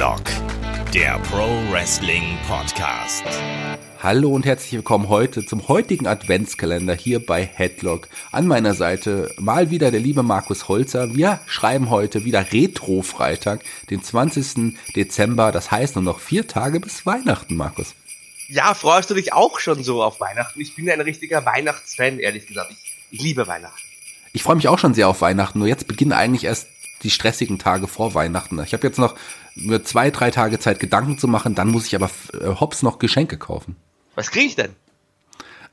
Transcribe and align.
Headlock, 0.00 0.22
der 0.94 1.18
Pro 1.30 1.46
Wrestling 1.70 2.38
Podcast. 2.48 3.22
Hallo 4.02 4.30
und 4.30 4.46
herzlich 4.46 4.72
willkommen 4.72 5.10
heute 5.10 5.44
zum 5.44 5.68
heutigen 5.68 6.06
Adventskalender 6.06 6.94
hier 6.94 7.20
bei 7.24 7.44
Headlock. 7.44 8.08
An 8.32 8.46
meiner 8.46 8.72
Seite 8.72 9.30
mal 9.38 9.68
wieder 9.68 9.90
der 9.90 10.00
liebe 10.00 10.22
Markus 10.22 10.68
Holzer. 10.68 11.14
Wir 11.14 11.40
schreiben 11.44 11.90
heute 11.90 12.24
wieder 12.24 12.50
Retro-Freitag, 12.50 13.60
den 13.90 14.02
20. 14.02 14.74
Dezember. 14.96 15.52
Das 15.52 15.70
heißt 15.70 15.96
nur 15.96 16.04
noch 16.04 16.20
vier 16.20 16.48
Tage 16.48 16.80
bis 16.80 17.04
Weihnachten, 17.04 17.54
Markus. 17.56 17.94
Ja, 18.48 18.72
freust 18.72 19.10
du 19.10 19.14
dich 19.14 19.34
auch 19.34 19.60
schon 19.60 19.84
so 19.84 20.02
auf 20.02 20.18
Weihnachten? 20.18 20.62
Ich 20.62 20.76
bin 20.76 20.86
ja 20.86 20.94
ein 20.94 21.02
richtiger 21.02 21.44
Weihnachtsfan, 21.44 22.20
ehrlich 22.20 22.46
gesagt. 22.46 22.70
Ich, 22.70 22.96
ich 23.10 23.20
liebe 23.20 23.46
Weihnachten. 23.46 23.78
Ich 24.32 24.44
freue 24.44 24.56
mich 24.56 24.68
auch 24.68 24.78
schon 24.78 24.94
sehr 24.94 25.08
auf 25.08 25.20
Weihnachten, 25.20 25.58
nur 25.58 25.68
jetzt 25.68 25.88
beginnen 25.88 26.12
eigentlich 26.12 26.44
erst 26.44 26.68
die 27.02 27.10
stressigen 27.10 27.58
Tage 27.58 27.86
vor 27.86 28.14
Weihnachten. 28.14 28.60
Ich 28.62 28.72
habe 28.72 28.86
jetzt 28.86 28.98
noch 28.98 29.14
nur 29.54 29.82
zwei, 29.84 30.10
drei 30.10 30.30
Tage 30.30 30.58
Zeit, 30.58 30.80
Gedanken 30.80 31.18
zu 31.18 31.28
machen, 31.28 31.54
dann 31.54 31.68
muss 31.68 31.86
ich 31.86 31.94
aber 31.94 32.10
äh, 32.32 32.46
hops 32.46 32.82
noch 32.82 32.98
Geschenke 32.98 33.38
kaufen. 33.38 33.76
Was 34.14 34.30
kriege 34.30 34.46
ich 34.46 34.56
denn? 34.56 34.74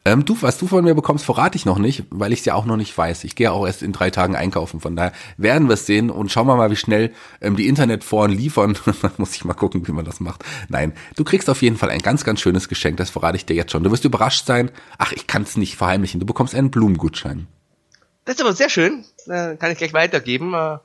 Ähm, 0.08 0.24
du, 0.24 0.38
was 0.42 0.58
du 0.58 0.68
von 0.68 0.86
mir 0.86 0.96
bekommst, 0.96 1.26
verrate 1.26 1.58
ich 1.58 1.66
noch 1.66 1.80
nicht, 1.80 2.06
weil 2.10 2.32
ich 2.32 2.40
es 2.40 2.46
ja 2.46 2.54
auch 2.54 2.64
noch 2.64 2.78
nicht 2.78 2.98
weiß. 2.98 3.26
Ich 3.26 3.36
gehe 3.36 3.52
auch 3.52 3.68
erst 3.68 3.84
in 3.84 3.92
drei 3.92 4.10
Tagen 4.10 4.38
einkaufen. 4.38 4.80
Von 4.80 4.96
daher 4.96 5.12
werden 5.36 5.68
wir 5.68 5.74
es 5.74 5.86
sehen 5.86 6.10
und 6.10 6.32
schauen 6.32 6.48
wir 6.48 6.56
mal, 6.56 6.72
wie 6.72 6.78
schnell 6.78 7.12
ähm, 7.42 7.58
die 7.58 7.68
Internetforen 7.68 8.32
liefern. 8.32 8.78
Dann 9.02 9.12
muss 9.18 9.36
ich 9.36 9.44
mal 9.44 9.54
gucken, 9.54 9.86
wie 9.86 9.92
man 9.92 10.06
das 10.06 10.22
macht. 10.22 10.46
Nein, 10.70 10.94
du 11.18 11.26
kriegst 11.26 11.50
auf 11.50 11.62
jeden 11.62 11.76
Fall 11.76 11.90
ein 11.90 12.00
ganz, 12.00 12.24
ganz 12.24 12.40
schönes 12.40 12.70
Geschenk. 12.70 12.96
Das 12.96 13.10
verrate 13.10 13.36
ich 13.36 13.46
dir 13.46 13.56
jetzt 13.56 13.74
schon. 13.74 13.84
Du 13.84 13.92
wirst 13.92 14.06
überrascht 14.06 14.46
sein. 14.46 14.72
Ach, 14.98 15.12
ich 15.12 15.28
kann 15.28 15.42
es 15.42 15.58
nicht 15.58 15.76
verheimlichen. 15.76 16.22
Du 16.22 16.26
bekommst 16.26 16.56
einen 16.56 16.72
Blumengutschein. 16.72 17.48
Das 18.24 18.36
ist 18.36 18.42
aber 18.42 18.54
sehr 18.54 18.70
schön. 18.70 19.04
Äh, 19.26 19.58
kann 19.58 19.72
ich 19.74 19.78
gleich 19.78 19.92
weitergeben 19.92 20.54
äh, 20.54 20.78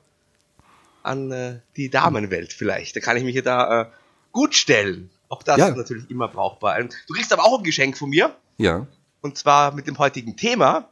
an 1.04 1.30
äh, 1.32 1.60
die 1.76 1.90
Damenwelt 1.90 2.52
vielleicht. 2.52 2.96
Da 2.96 3.00
kann 3.00 3.16
ich 3.16 3.24
mich 3.24 3.32
hier 3.32 3.42
da 3.42 3.82
äh, 3.82 3.86
gut 4.32 4.54
stellen. 4.54 5.10
Auch 5.28 5.42
das 5.42 5.58
Ja. 5.58 5.68
ist 5.68 5.76
natürlich 5.76 6.10
immer 6.10 6.28
brauchbar. 6.28 6.78
Und 6.78 6.94
Du 7.08 7.14
kriegst 7.14 7.32
aber 7.32 7.44
auch 7.44 7.58
ein 7.58 7.64
Geschenk 7.64 7.96
von 7.96 8.10
mir. 8.10 8.34
Ja. 8.58 8.86
Und 9.20 9.38
zwar 9.38 9.72
mit 9.74 9.86
dem 9.86 9.98
heutigen 9.98 10.36
Thema. 10.36 10.88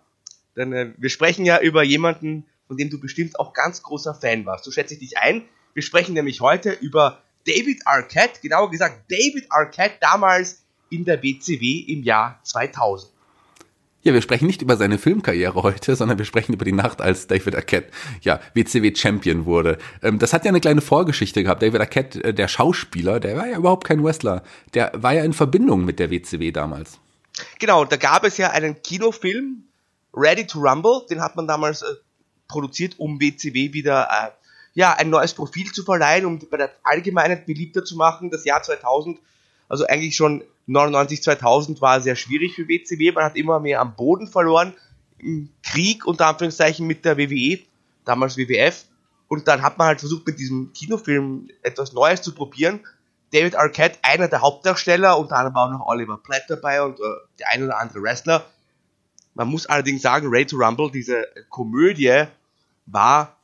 Denn 0.57 0.73
äh, 0.73 0.93
wir 0.97 1.11
sprechen 1.11 1.45
ja 1.45 1.61
über 1.61 1.83
jemanden, 1.83 2.47
von 2.67 2.77
dem 2.77 2.91
du 2.91 2.99
bestimmt 3.01 3.39
auch 3.39 3.53
ganz 3.53 3.83
großer 3.83 4.15
Fan 4.15 4.47
warst. 4.47 4.65
So 4.65 4.71
schätze 4.71 4.95
ich 4.95 5.01
dich 5.01 5.19
ein. 5.19 5.43
Wir 5.75 5.83
sprechen 5.83 6.15
nämlich 6.15 6.41
heute 6.41 6.71
über 6.73 7.19
David 7.47 7.87
Arquette, 7.87 8.41
genauer 8.43 8.71
gesagt 8.71 9.11
David 9.11 9.47
Arquette 9.51 9.97
damals 10.01 10.63
in 10.91 11.05
der 11.05 11.23
WCW 11.23 11.81
im 11.89 12.03
Jahr 12.03 12.41
2000. 12.43 13.13
Ja, 14.03 14.15
wir 14.15 14.23
sprechen 14.23 14.47
nicht 14.47 14.63
über 14.63 14.79
seine 14.79 14.97
Filmkarriere 14.97 15.63
heute, 15.63 15.95
sondern 15.95 16.17
wir 16.17 16.25
sprechen 16.25 16.55
über 16.55 16.65
die 16.65 16.73
Nacht, 16.73 17.03
als 17.03 17.27
David 17.27 17.55
Arquette, 17.55 17.91
ja, 18.23 18.41
WCW 18.55 18.95
Champion 18.95 19.45
wurde. 19.45 19.77
Ähm, 20.03 20.19
das 20.19 20.33
hat 20.33 20.45
ja 20.47 20.49
eine 20.49 20.61
kleine 20.61 20.81
Vorgeschichte 20.81 21.43
gehabt. 21.43 21.63
David 21.63 21.81
Arquette, 21.81 22.25
äh, 22.25 22.33
der 22.33 22.49
Schauspieler, 22.49 23.21
der 23.21 23.37
war 23.37 23.47
ja 23.47 23.59
überhaupt 23.59 23.87
kein 23.87 24.03
Wrestler. 24.03 24.43
Der 24.73 24.93
war 24.95 25.13
ja 25.13 25.23
in 25.23 25.35
Verbindung 25.35 25.85
mit 25.85 25.99
der 25.99 26.11
WCW 26.11 26.51
damals. 26.51 26.99
Genau, 27.59 27.85
da 27.85 27.97
gab 27.97 28.25
es 28.25 28.39
ja 28.39 28.51
einen 28.51 28.83
Kinofilm, 28.83 29.65
Ready 30.15 30.47
to 30.47 30.61
Rumble, 30.61 31.03
den 31.11 31.21
hat 31.21 31.37
man 31.37 31.47
damals 31.47 31.83
äh, 31.83 31.87
produziert, 32.49 32.95
um 32.99 33.21
WCW 33.21 33.75
wieder 33.75 34.09
äh, 34.11 34.31
ja, 34.73 34.95
ein 34.95 35.11
neues 35.11 35.35
Profil 35.35 35.71
zu 35.73 35.83
verleihen, 35.83 36.25
um 36.25 36.39
bei 36.51 36.57
der 36.57 36.71
Allgemeinheit 36.85 37.45
beliebter 37.45 37.85
zu 37.85 37.97
machen. 37.97 38.31
Das 38.31 38.45
Jahr 38.45 38.63
2000, 38.63 39.19
also 39.71 39.87
eigentlich 39.87 40.17
schon 40.17 40.43
99, 40.67 41.23
2000 41.23 41.81
war 41.81 42.01
sehr 42.01 42.17
schwierig 42.17 42.57
für 42.57 42.69
WCW. 42.69 43.13
Man 43.13 43.25
hat 43.25 43.37
immer 43.37 43.61
mehr 43.61 43.81
am 43.81 43.95
Boden 43.95 44.27
verloren, 44.27 44.75
im 45.19 45.49
Krieg 45.63 46.07
unter 46.07 46.27
Anführungszeichen 46.27 46.87
mit 46.87 47.05
der 47.05 47.17
WWE, 47.17 47.61
damals 48.05 48.37
WWF. 48.37 48.85
Und 49.29 49.47
dann 49.47 49.63
hat 49.63 49.79
man 49.79 49.87
halt 49.87 50.01
versucht, 50.01 50.27
mit 50.27 50.41
diesem 50.41 50.73
Kinofilm 50.73 51.49
etwas 51.63 51.93
Neues 51.93 52.21
zu 52.21 52.35
probieren. 52.35 52.81
David 53.33 53.55
Arquette, 53.55 54.01
einer 54.03 54.27
der 54.27 54.43
Hauptdarsteller, 54.43 55.17
unter 55.17 55.37
anderem 55.37 55.55
war 55.55 55.67
auch 55.67 55.71
noch 55.71 55.87
Oliver 55.87 56.19
Platt 56.19 56.43
dabei 56.49 56.83
und 56.83 56.99
äh, 56.99 57.03
der 57.39 57.51
ein 57.51 57.63
oder 57.63 57.79
andere 57.79 58.03
Wrestler. 58.03 58.45
Man 59.35 59.47
muss 59.47 59.67
allerdings 59.67 60.03
sagen, 60.03 60.27
Ready 60.27 60.47
to 60.47 60.57
Rumble, 60.57 60.91
diese 60.91 61.27
Komödie, 61.49 62.25
war 62.87 63.37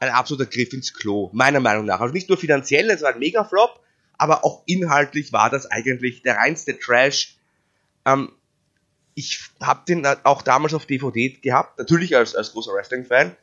ein 0.00 0.10
absoluter 0.10 0.50
Griff 0.50 0.72
ins 0.72 0.92
Klo, 0.92 1.30
meiner 1.32 1.60
Meinung 1.60 1.84
nach. 1.84 2.00
Also 2.00 2.12
nicht 2.12 2.28
nur 2.28 2.38
finanziell, 2.38 2.90
es 2.90 3.02
war 3.02 3.12
ein 3.12 3.20
Mega-Flop, 3.20 3.78
aber 4.20 4.44
auch 4.44 4.62
inhaltlich 4.66 5.32
war 5.32 5.48
das 5.48 5.64
eigentlich 5.66 6.22
der 6.22 6.36
reinste 6.36 6.78
Trash. 6.78 7.36
Ähm, 8.04 8.32
ich 9.14 9.40
habe 9.60 9.80
den 9.88 10.06
auch 10.06 10.42
damals 10.42 10.74
auf 10.74 10.84
DVD 10.84 11.30
gehabt, 11.30 11.78
natürlich 11.78 12.14
als, 12.16 12.34
als 12.36 12.52
großer 12.52 12.72
Wrestling-Fan, 12.72 13.34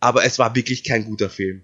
aber 0.00 0.24
es 0.24 0.38
war 0.38 0.54
wirklich 0.56 0.82
kein 0.82 1.04
guter 1.04 1.30
Film. 1.30 1.62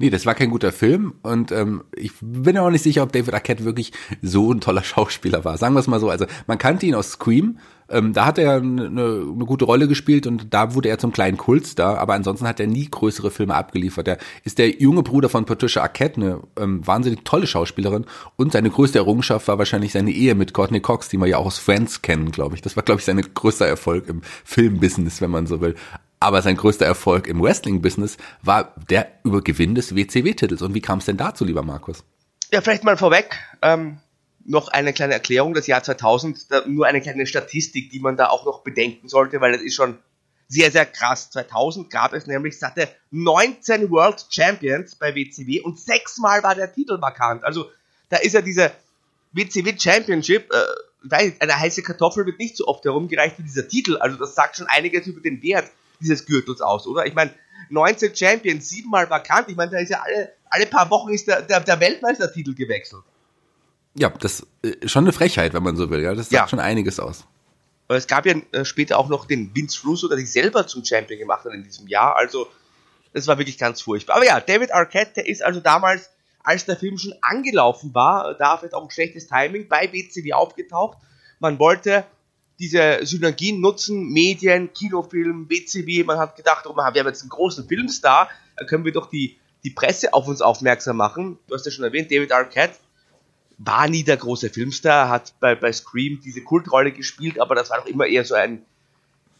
Nee, 0.00 0.10
das 0.10 0.26
war 0.26 0.36
kein 0.36 0.50
guter 0.50 0.70
Film 0.70 1.14
und 1.22 1.50
ähm, 1.50 1.82
ich 1.92 2.12
bin 2.20 2.56
auch 2.56 2.70
nicht 2.70 2.84
sicher, 2.84 3.02
ob 3.02 3.12
David 3.12 3.34
Arquette 3.34 3.64
wirklich 3.64 3.92
so 4.22 4.52
ein 4.52 4.60
toller 4.60 4.84
Schauspieler 4.84 5.44
war. 5.44 5.58
Sagen 5.58 5.74
wir 5.74 5.80
es 5.80 5.88
mal 5.88 5.98
so. 5.98 6.08
Also 6.08 6.26
man 6.46 6.56
kannte 6.56 6.86
ihn 6.86 6.94
aus 6.94 7.10
Scream, 7.10 7.58
ähm, 7.90 8.12
da 8.12 8.26
hat 8.26 8.38
er 8.38 8.56
eine, 8.56 8.86
eine 8.86 9.44
gute 9.44 9.64
Rolle 9.64 9.88
gespielt 9.88 10.28
und 10.28 10.52
da 10.52 10.74
wurde 10.74 10.88
er 10.88 10.98
zum 10.98 11.10
kleinen 11.10 11.36
Kultstar, 11.36 11.98
aber 11.98 12.14
ansonsten 12.14 12.46
hat 12.46 12.60
er 12.60 12.66
nie 12.66 12.88
größere 12.88 13.32
Filme 13.32 13.54
abgeliefert. 13.54 14.06
Er 14.06 14.18
ist 14.44 14.58
der 14.58 14.80
junge 14.80 15.02
Bruder 15.02 15.28
von 15.28 15.46
Patricia 15.46 15.82
Arquette, 15.82 16.20
eine 16.20 16.40
ähm, 16.56 16.86
wahnsinnig 16.86 17.24
tolle 17.24 17.48
Schauspielerin 17.48 18.04
und 18.36 18.52
seine 18.52 18.70
größte 18.70 18.98
Errungenschaft 18.98 19.48
war 19.48 19.58
wahrscheinlich 19.58 19.92
seine 19.92 20.12
Ehe 20.12 20.34
mit 20.34 20.52
Courtney 20.52 20.80
Cox, 20.80 21.08
die 21.08 21.16
wir 21.16 21.26
ja 21.26 21.38
auch 21.38 21.46
aus 21.46 21.58
Friends 21.58 22.02
kennen, 22.02 22.30
glaube 22.30 22.54
ich. 22.54 22.62
Das 22.62 22.76
war, 22.76 22.82
glaube 22.82 23.00
ich, 23.00 23.04
sein 23.04 23.20
größter 23.20 23.66
Erfolg 23.66 24.08
im 24.08 24.20
Filmbusiness, 24.44 25.20
wenn 25.20 25.30
man 25.30 25.46
so 25.46 25.60
will. 25.60 25.74
Aber 26.20 26.42
sein 26.42 26.56
größter 26.56 26.84
Erfolg 26.84 27.26
im 27.26 27.42
Wrestling-Business 27.42 28.16
war 28.42 28.74
der 28.90 29.08
Übergewinn 29.24 29.74
des 29.74 29.94
WCW-Titels. 29.94 30.62
Und 30.62 30.74
wie 30.74 30.80
kam 30.80 30.98
es 30.98 31.04
denn 31.04 31.16
dazu, 31.16 31.44
lieber 31.44 31.62
Markus? 31.62 32.04
Ja, 32.52 32.60
vielleicht 32.60 32.82
mal 32.82 32.96
vorweg, 32.96 33.36
ähm, 33.62 33.98
noch 34.44 34.68
eine 34.68 34.92
kleine 34.92 35.12
Erklärung, 35.12 35.54
das 35.54 35.66
Jahr 35.66 35.82
2000, 35.82 36.50
da 36.50 36.62
nur 36.66 36.86
eine 36.86 37.00
kleine 37.00 37.26
Statistik, 37.26 37.90
die 37.90 38.00
man 38.00 38.16
da 38.16 38.28
auch 38.28 38.46
noch 38.46 38.62
bedenken 38.62 39.08
sollte, 39.08 39.40
weil 39.40 39.52
das 39.52 39.60
ist 39.60 39.74
schon 39.74 39.98
sehr, 40.48 40.70
sehr 40.70 40.86
krass. 40.86 41.30
2000 41.30 41.90
gab 41.90 42.14
es 42.14 42.26
nämlich 42.26 42.58
satte 42.58 42.88
19 43.10 43.90
World 43.90 44.26
Champions 44.30 44.94
bei 44.94 45.14
WCW 45.14 45.60
und 45.60 45.78
sechsmal 45.78 46.42
war 46.42 46.54
der 46.54 46.72
Titel 46.72 47.00
vakant. 47.00 47.44
Also 47.44 47.70
da 48.08 48.16
ist 48.16 48.32
ja 48.32 48.40
diese 48.40 48.72
WCW 49.32 49.74
Championship, 49.78 50.50
äh, 50.52 51.34
eine 51.38 51.60
heiße 51.60 51.82
Kartoffel 51.82 52.26
wird 52.26 52.38
nicht 52.38 52.56
so 52.56 52.66
oft 52.66 52.84
herumgereicht 52.84 53.38
wie 53.38 53.42
dieser 53.42 53.68
Titel. 53.68 53.98
Also 53.98 54.16
das 54.16 54.34
sagt 54.34 54.56
schon 54.56 54.66
einiges 54.66 55.06
über 55.06 55.20
den 55.20 55.42
Wert 55.42 55.70
dieses 56.00 56.26
Gürtels 56.26 56.60
aus, 56.60 56.86
oder? 56.86 57.06
Ich 57.06 57.14
meine, 57.14 57.32
19 57.70 58.14
Champions, 58.14 58.68
siebenmal 58.68 59.08
vakant. 59.10 59.48
Ich 59.48 59.56
meine, 59.56 59.70
da 59.70 59.78
ist 59.78 59.90
ja 59.90 60.00
alle, 60.00 60.32
alle 60.50 60.66
paar 60.66 60.88
Wochen 60.90 61.10
ist 61.12 61.26
der, 61.26 61.42
der, 61.42 61.60
der 61.60 61.80
Weltmeistertitel 61.80 62.54
gewechselt. 62.54 63.02
Ja, 63.94 64.08
das 64.10 64.46
ist 64.62 64.90
schon 64.90 65.04
eine 65.04 65.12
Frechheit, 65.12 65.54
wenn 65.54 65.62
man 65.62 65.76
so 65.76 65.90
will. 65.90 66.00
Ja, 66.00 66.14
das 66.14 66.26
sagt 66.28 66.32
Ja. 66.32 66.48
schon 66.48 66.60
einiges 66.60 67.00
aus. 67.00 67.24
Es 67.88 68.06
gab 68.06 68.26
ja 68.26 68.34
äh, 68.52 68.64
später 68.64 68.98
auch 68.98 69.08
noch 69.08 69.24
den 69.26 69.54
Vince 69.54 69.80
Russo, 69.86 70.08
der 70.08 70.18
sich 70.18 70.30
selber 70.30 70.66
zum 70.66 70.84
Champion 70.84 71.18
gemacht 71.18 71.44
hat 71.44 71.52
in 71.54 71.64
diesem 71.64 71.88
Jahr. 71.88 72.16
Also, 72.16 72.46
das 73.14 73.26
war 73.26 73.38
wirklich 73.38 73.58
ganz 73.58 73.80
furchtbar. 73.80 74.16
Aber 74.16 74.26
ja, 74.26 74.38
David 74.40 74.72
Arquette, 74.72 75.14
der 75.16 75.28
ist 75.28 75.42
also 75.42 75.60
damals, 75.60 76.10
als 76.44 76.66
der 76.66 76.76
Film 76.76 76.98
schon 76.98 77.14
angelaufen 77.22 77.94
war, 77.94 78.34
da 78.34 78.56
vielleicht 78.58 78.74
auch 78.74 78.84
ein 78.84 78.90
schlechtes 78.90 79.26
Timing, 79.26 79.68
bei 79.68 79.90
WCW 79.92 80.32
aufgetaucht. 80.34 80.98
Man 81.40 81.58
wollte 81.58 82.04
diese 82.58 82.98
Synergien 83.06 83.60
nutzen, 83.60 84.12
Medien, 84.12 84.72
Kinofilm, 84.72 85.48
WCW. 85.48 86.04
Man 86.04 86.18
hat 86.18 86.36
gedacht, 86.36 86.66
oh, 86.66 86.74
wir 86.74 86.84
haben 86.84 86.94
jetzt 86.94 87.22
einen 87.22 87.30
großen 87.30 87.68
Filmstar, 87.68 88.28
da 88.56 88.64
können 88.64 88.84
wir 88.84 88.92
doch 88.92 89.08
die, 89.08 89.38
die 89.64 89.70
Presse 89.70 90.12
auf 90.12 90.26
uns 90.26 90.42
aufmerksam 90.42 90.96
machen. 90.96 91.38
Du 91.46 91.54
hast 91.54 91.64
ja 91.66 91.72
schon 91.72 91.84
erwähnt, 91.84 92.10
David 92.10 92.32
Arquette 92.32 92.74
war 93.58 93.88
nie 93.88 94.04
der 94.04 94.16
große 94.16 94.50
Filmstar, 94.50 95.08
hat 95.08 95.34
bei, 95.40 95.54
bei 95.54 95.72
Scream 95.72 96.20
diese 96.24 96.42
Kultrolle 96.42 96.92
gespielt, 96.92 97.40
aber 97.40 97.54
das 97.54 97.70
war 97.70 97.78
doch 97.78 97.86
immer 97.86 98.06
eher 98.06 98.24
so 98.24 98.34
ein, 98.34 98.64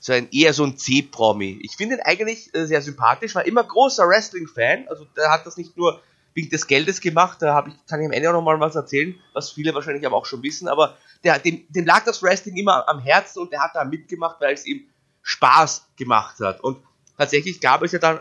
so 0.01 0.13
ein 0.13 0.29
eher 0.33 0.53
so 0.53 0.65
ein 0.65 0.77
C-Promi. 0.77 1.61
Ich 1.63 1.77
finde 1.77 1.97
ihn 1.97 2.01
eigentlich 2.03 2.53
äh, 2.55 2.67
sehr 2.67 2.83
sympathisch, 2.83 3.35
war 3.37 3.47
immer 3.47 3.63
großer 3.63 4.09
Wrestling-Fan, 4.09 4.89
also 4.89 5.07
der 5.17 5.31
hat 5.31 5.47
das 5.47 5.57
nicht 5.57 5.77
nur 5.77 6.03
wegen 6.35 6.51
des 6.51 6.67
Geldes 6.67 7.01
gemacht, 7.01 7.39
da 7.41 7.65
ich, 7.67 7.75
kann 7.87 8.01
ich 8.01 8.07
am 8.07 8.13
Ende 8.13 8.29
auch 8.29 8.35
noch 8.35 8.43
mal 8.43 8.59
was 8.61 8.75
erzählen, 8.75 9.15
was 9.33 9.53
viele 9.53 9.73
wahrscheinlich 9.75 10.05
aber 10.05 10.17
auch 10.17 10.27
schon 10.27 10.43
wissen, 10.43 10.69
aber 10.69 10.97
der, 11.25 11.39
dem, 11.39 11.65
dem 11.69 11.85
lag 11.85 12.05
das 12.05 12.23
Wrestling 12.23 12.57
immer 12.57 12.89
am 12.89 13.01
Herzen 13.01 13.41
und 13.41 13.53
der 13.53 13.61
hat 13.61 13.73
da 13.75 13.85
mitgemacht, 13.85 14.41
weil 14.41 14.55
es 14.55 14.67
ihm 14.67 14.87
Spaß 15.23 15.89
gemacht 15.97 16.39
hat. 16.41 16.61
Und 16.61 16.79
tatsächlich 17.17 17.61
gab 17.61 17.83
es 17.83 17.93
ja 17.93 17.99
dann 17.99 18.21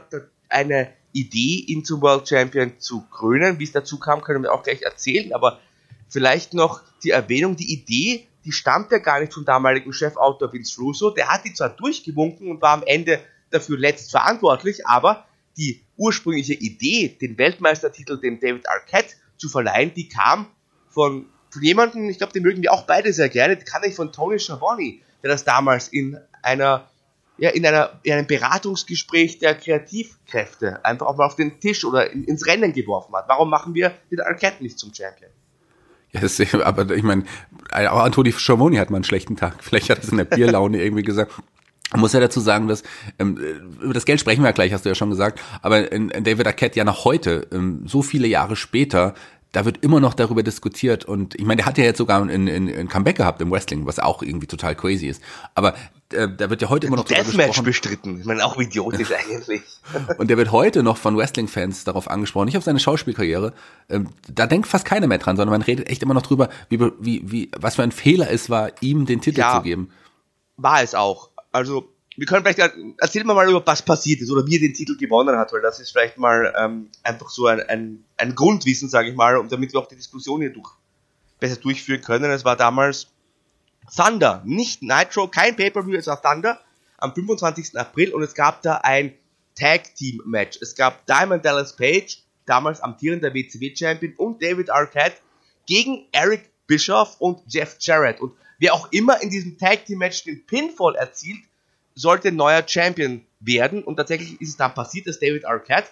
eine 0.50 0.94
Idee, 1.14 1.64
ihn 1.68 1.86
zum 1.86 2.02
World 2.02 2.28
Champion 2.28 2.80
zu 2.80 3.02
krönen. 3.10 3.60
Wie 3.60 3.64
es 3.64 3.72
dazu 3.72 4.00
kam, 4.00 4.22
können 4.22 4.44
wir 4.44 4.54
auch 4.54 4.64
gleich 4.64 4.82
erzählen, 4.82 5.34
aber 5.34 5.60
vielleicht 6.10 6.54
noch 6.54 6.82
die 7.04 7.12
Erwähnung, 7.12 7.56
die 7.56 7.72
Idee, 7.72 8.28
die 8.46 8.52
stammt 8.52 8.92
ja 8.92 9.00
gar 9.00 9.20
nicht 9.20 9.34
vom 9.34 9.46
damaligen 9.46 9.92
Chefautor 9.94 10.52
Vince 10.54 10.80
Russo. 10.80 11.10
Der 11.10 11.28
hat 11.28 11.44
die 11.46 11.54
zwar 11.54 11.70
durchgewunken 11.70 12.50
und 12.50 12.62
war 12.62 12.72
am 12.72 12.84
Ende 12.84 13.20
dafür 13.50 13.78
letzt 13.78 14.12
verantwortlich, 14.12 14.86
aber 14.86 15.26
die 15.58 15.84
ursprüngliche 15.98 16.54
Idee, 16.54 17.10
den 17.10 17.38
Weltmeistertitel 17.38 18.20
dem 18.20 18.40
David 18.40 18.70
Arquette 18.70 19.16
zu 19.38 19.50
verleihen, 19.50 19.94
die 19.94 20.08
kam 20.08 20.48
von, 20.90 21.26
von 21.57 21.63
jemandem, 21.63 22.09
ich 22.09 22.19
glaube, 22.19 22.33
den 22.33 22.44
mögen 22.44 22.62
wir 22.62 22.71
auch 22.71 22.83
beide 22.83 23.12
sehr 23.12 23.30
gerne, 23.30 23.57
kann 23.57 23.83
ich 23.83 23.95
von 23.95 24.12
Tony 24.12 24.39
Schiavone, 24.39 25.00
der 25.24 25.31
das 25.31 25.44
damals 25.44 25.88
in 25.88 26.18
einer 26.44 26.88
ja, 27.39 27.51
in, 27.51 27.65
einer, 27.65 28.00
in 28.04 28.13
einem 28.13 28.25
Beratungsgespräch 28.25 29.38
der 29.39 29.54
Kreativkräfte 29.56 30.83
einfach 30.83 31.06
auch 31.06 31.18
mal 31.18 31.25
auf 31.27 31.36
den 31.36 31.59
Tisch 31.59 31.86
oder 31.86 32.12
in, 32.12 32.24
ins 32.24 32.48
Rennen 32.48 32.74
geworfen 32.74 33.15
hat. 33.15 33.25
Warum 33.27 33.51
machen 33.51 33.75
wir 33.75 33.92
den 34.09 34.21
Arquette 34.21 34.63
nicht 34.63 34.80
zum 34.80 34.92
Champion? 34.92 35.30
Ja, 36.13 36.21
das, 36.21 36.42
aber 36.54 36.89
ich 36.95 37.04
meine, 37.04 37.25
auch 37.71 38.03
Anthony 38.03 38.31
Schamoni 38.31 38.77
hat 38.77 38.89
mal 38.89 38.98
einen 38.98 39.03
schlechten 39.03 39.36
Tag. 39.36 39.63
Vielleicht 39.63 39.89
hat 39.89 40.00
er 40.00 40.03
es 40.06 40.10
in 40.10 40.18
der 40.18 40.24
Bierlaune 40.24 40.81
irgendwie 40.81 41.03
gesagt. 41.03 41.31
Man 41.92 42.01
muss 42.01 42.13
ja 42.13 42.19
dazu 42.19 42.42
sagen, 42.42 42.68
dass 42.68 42.83
ähm, 43.18 43.38
über 43.81 43.94
das 43.94 44.06
Geld 44.06 44.19
sprechen 44.19 44.42
wir 44.42 44.48
ja 44.48 44.53
gleich, 44.53 44.74
hast 44.74 44.83
du 44.83 44.89
ja 44.89 44.95
schon 44.95 45.10
gesagt, 45.10 45.39
aber 45.62 45.89
in 45.92 46.10
David 46.10 46.45
Arquette 46.45 46.77
ja 46.77 46.83
noch 46.83 47.06
heute, 47.06 47.48
ähm, 47.51 47.83
so 47.86 48.01
viele 48.01 48.27
Jahre 48.27 48.57
später, 48.57 49.13
da 49.57 49.65
wird 49.65 49.83
immer 49.83 50.00
noch 50.00 50.13
darüber 50.13 50.44
diskutiert 50.44 51.06
und 51.06 51.33
ich 51.33 51.44
meine, 51.44 51.57
der 51.57 51.65
hat 51.65 51.80
ja 51.80 51.83
jetzt 51.83 51.98
sogar 51.98 52.21
ein, 52.21 52.30
ein, 52.30 52.48
ein 52.48 52.88
Comeback 52.89 53.18
gehabt 53.18 53.42
im 53.42 53.50
Wrestling, 53.50 53.88
was 53.88 53.98
auch 53.98 54.21
irgendwie 54.21 54.45
total 54.45 54.75
crazy 54.75 55.07
ist. 55.07 55.19
Aber 55.56 55.74
äh, 56.13 56.27
da 56.30 56.51
wird 56.51 56.62
ja 56.62 56.69
heute 56.69 56.86
immer 56.86 56.98
noch 56.98 57.06
gesprochen. 57.06 57.65
bestritten. 57.65 58.19
Ich 58.19 58.25
meine, 58.27 58.45
auch 58.45 58.56
idiotisch 58.59 59.09
eigentlich. 59.31 59.63
und 60.19 60.30
der 60.30 60.38
wird 60.38 60.51
heute 60.51 60.83
noch 60.83 60.98
von 60.98 61.18
Wrestling-Fans 61.18 61.86
darauf 61.86 62.07
angesprochen, 62.07 62.45
nicht 62.45 62.57
auf 62.59 62.65
seine 62.65 62.80
Schauspielkarriere. 62.80 63.51
Ähm, 63.89 64.09
da 64.31 64.45
denkt 64.45 64.68
fast 64.68 64.86
keiner 64.86 65.07
mehr 65.07 65.18
dran, 65.18 65.38
sondern 65.38 65.57
man 65.57 65.63
redet 65.63 65.89
echt 65.89 66.03
immer 66.03 66.13
noch 66.13 66.21
drüber, 66.21 66.50
wie, 66.69 66.80
wie, 67.00 67.24
wie 67.31 67.50
was 67.57 67.77
für 67.77 67.81
ein 67.81 67.92
Fehler 67.92 68.30
es 68.30 68.51
war, 68.51 68.69
ihm 68.81 69.07
den 69.07 69.21
Titel 69.21 69.39
ja, 69.39 69.56
zu 69.56 69.63
geben. 69.63 69.89
War 70.57 70.83
es 70.83 70.94
auch. 70.94 71.31
Also 71.51 71.89
wir 72.18 72.25
können 72.25 72.44
vielleicht, 72.44 72.60
erzählen 72.98 73.28
wir 73.28 73.36
mal 73.36 73.48
über 73.48 73.66
was 73.66 73.84
passiert 73.84 74.22
ist 74.22 74.31
oder 74.31 74.46
wie 74.48 74.56
er 74.56 74.62
den 74.62 74.74
Titel 74.74 74.98
gewonnen 74.98 75.38
hat, 75.38 75.54
weil 75.54 75.62
das 75.62 75.80
ist 75.80 75.92
vielleicht 75.92 76.18
mal 76.18 76.52
ähm, 76.60 76.90
einfach 77.04 77.30
so 77.30 77.46
ein, 77.46 77.62
ein, 77.62 78.04
ein 78.18 78.34
Grundwissen, 78.34 78.90
sage 78.90 79.10
ich 79.10 79.16
mal, 79.16 79.38
und 79.38 79.52
damit 79.52 79.72
wir 79.72 79.80
auch 79.80 79.88
die 79.88 79.96
Diskussion 79.96 80.42
hier 80.42 80.52
durch, 80.52 80.72
besser 81.40 81.58
durchführen 81.58 82.02
können. 82.02 82.31
Es 82.31 82.44
war 82.44 82.56
damals 82.56 83.08
Thunder, 83.96 84.42
nicht 84.46 84.81
Nitro, 84.81 85.28
kein 85.28 85.56
Pay-Per-View, 85.56 85.96
es 85.96 86.08
war 86.08 86.19
Thunder 86.19 86.60
am 86.98 87.14
25. 87.14 87.78
April 87.78 88.12
und 88.14 88.24
es 88.24 88.34
gab 88.34 88.63
da 88.63 88.78
ein 88.78 89.13
Tag-Team-Match. 89.54 90.58
Es 90.62 90.75
gab 90.75 91.06
Diamond 91.06 91.46
Dallas 91.46 91.75
Page, 91.75 92.24
damals 92.48 92.81
amtierender 92.81 93.31
WCW-Champion, 93.31 94.16
und 94.18 94.42
David 94.42 94.72
Arquette 94.72 95.18
gegen 95.68 96.08
Eric 96.12 96.50
Bischoff 96.66 97.18
und 97.20 97.42
Jeff 97.48 97.78
Jarrett. 97.80 98.20
Und 98.20 98.34
wer 98.58 98.74
auch 98.74 98.92
immer 98.92 99.22
in 99.22 99.30
diesem 99.30 99.58
Tag-Team-Match 99.60 100.24
den 100.24 100.46
Pinfall 100.48 100.96
erzielt, 100.96 101.44
sollte 101.98 102.32
neuer 102.32 102.64
Champion 102.66 103.26
werden. 103.40 103.84
Und 103.84 103.98
tatsächlich 103.98 104.40
ist 104.40 104.50
es 104.50 104.58
dann 104.58 104.74
passiert, 104.74 105.08
dass 105.08 105.20
David 105.20 105.46
Arquette 105.46 105.90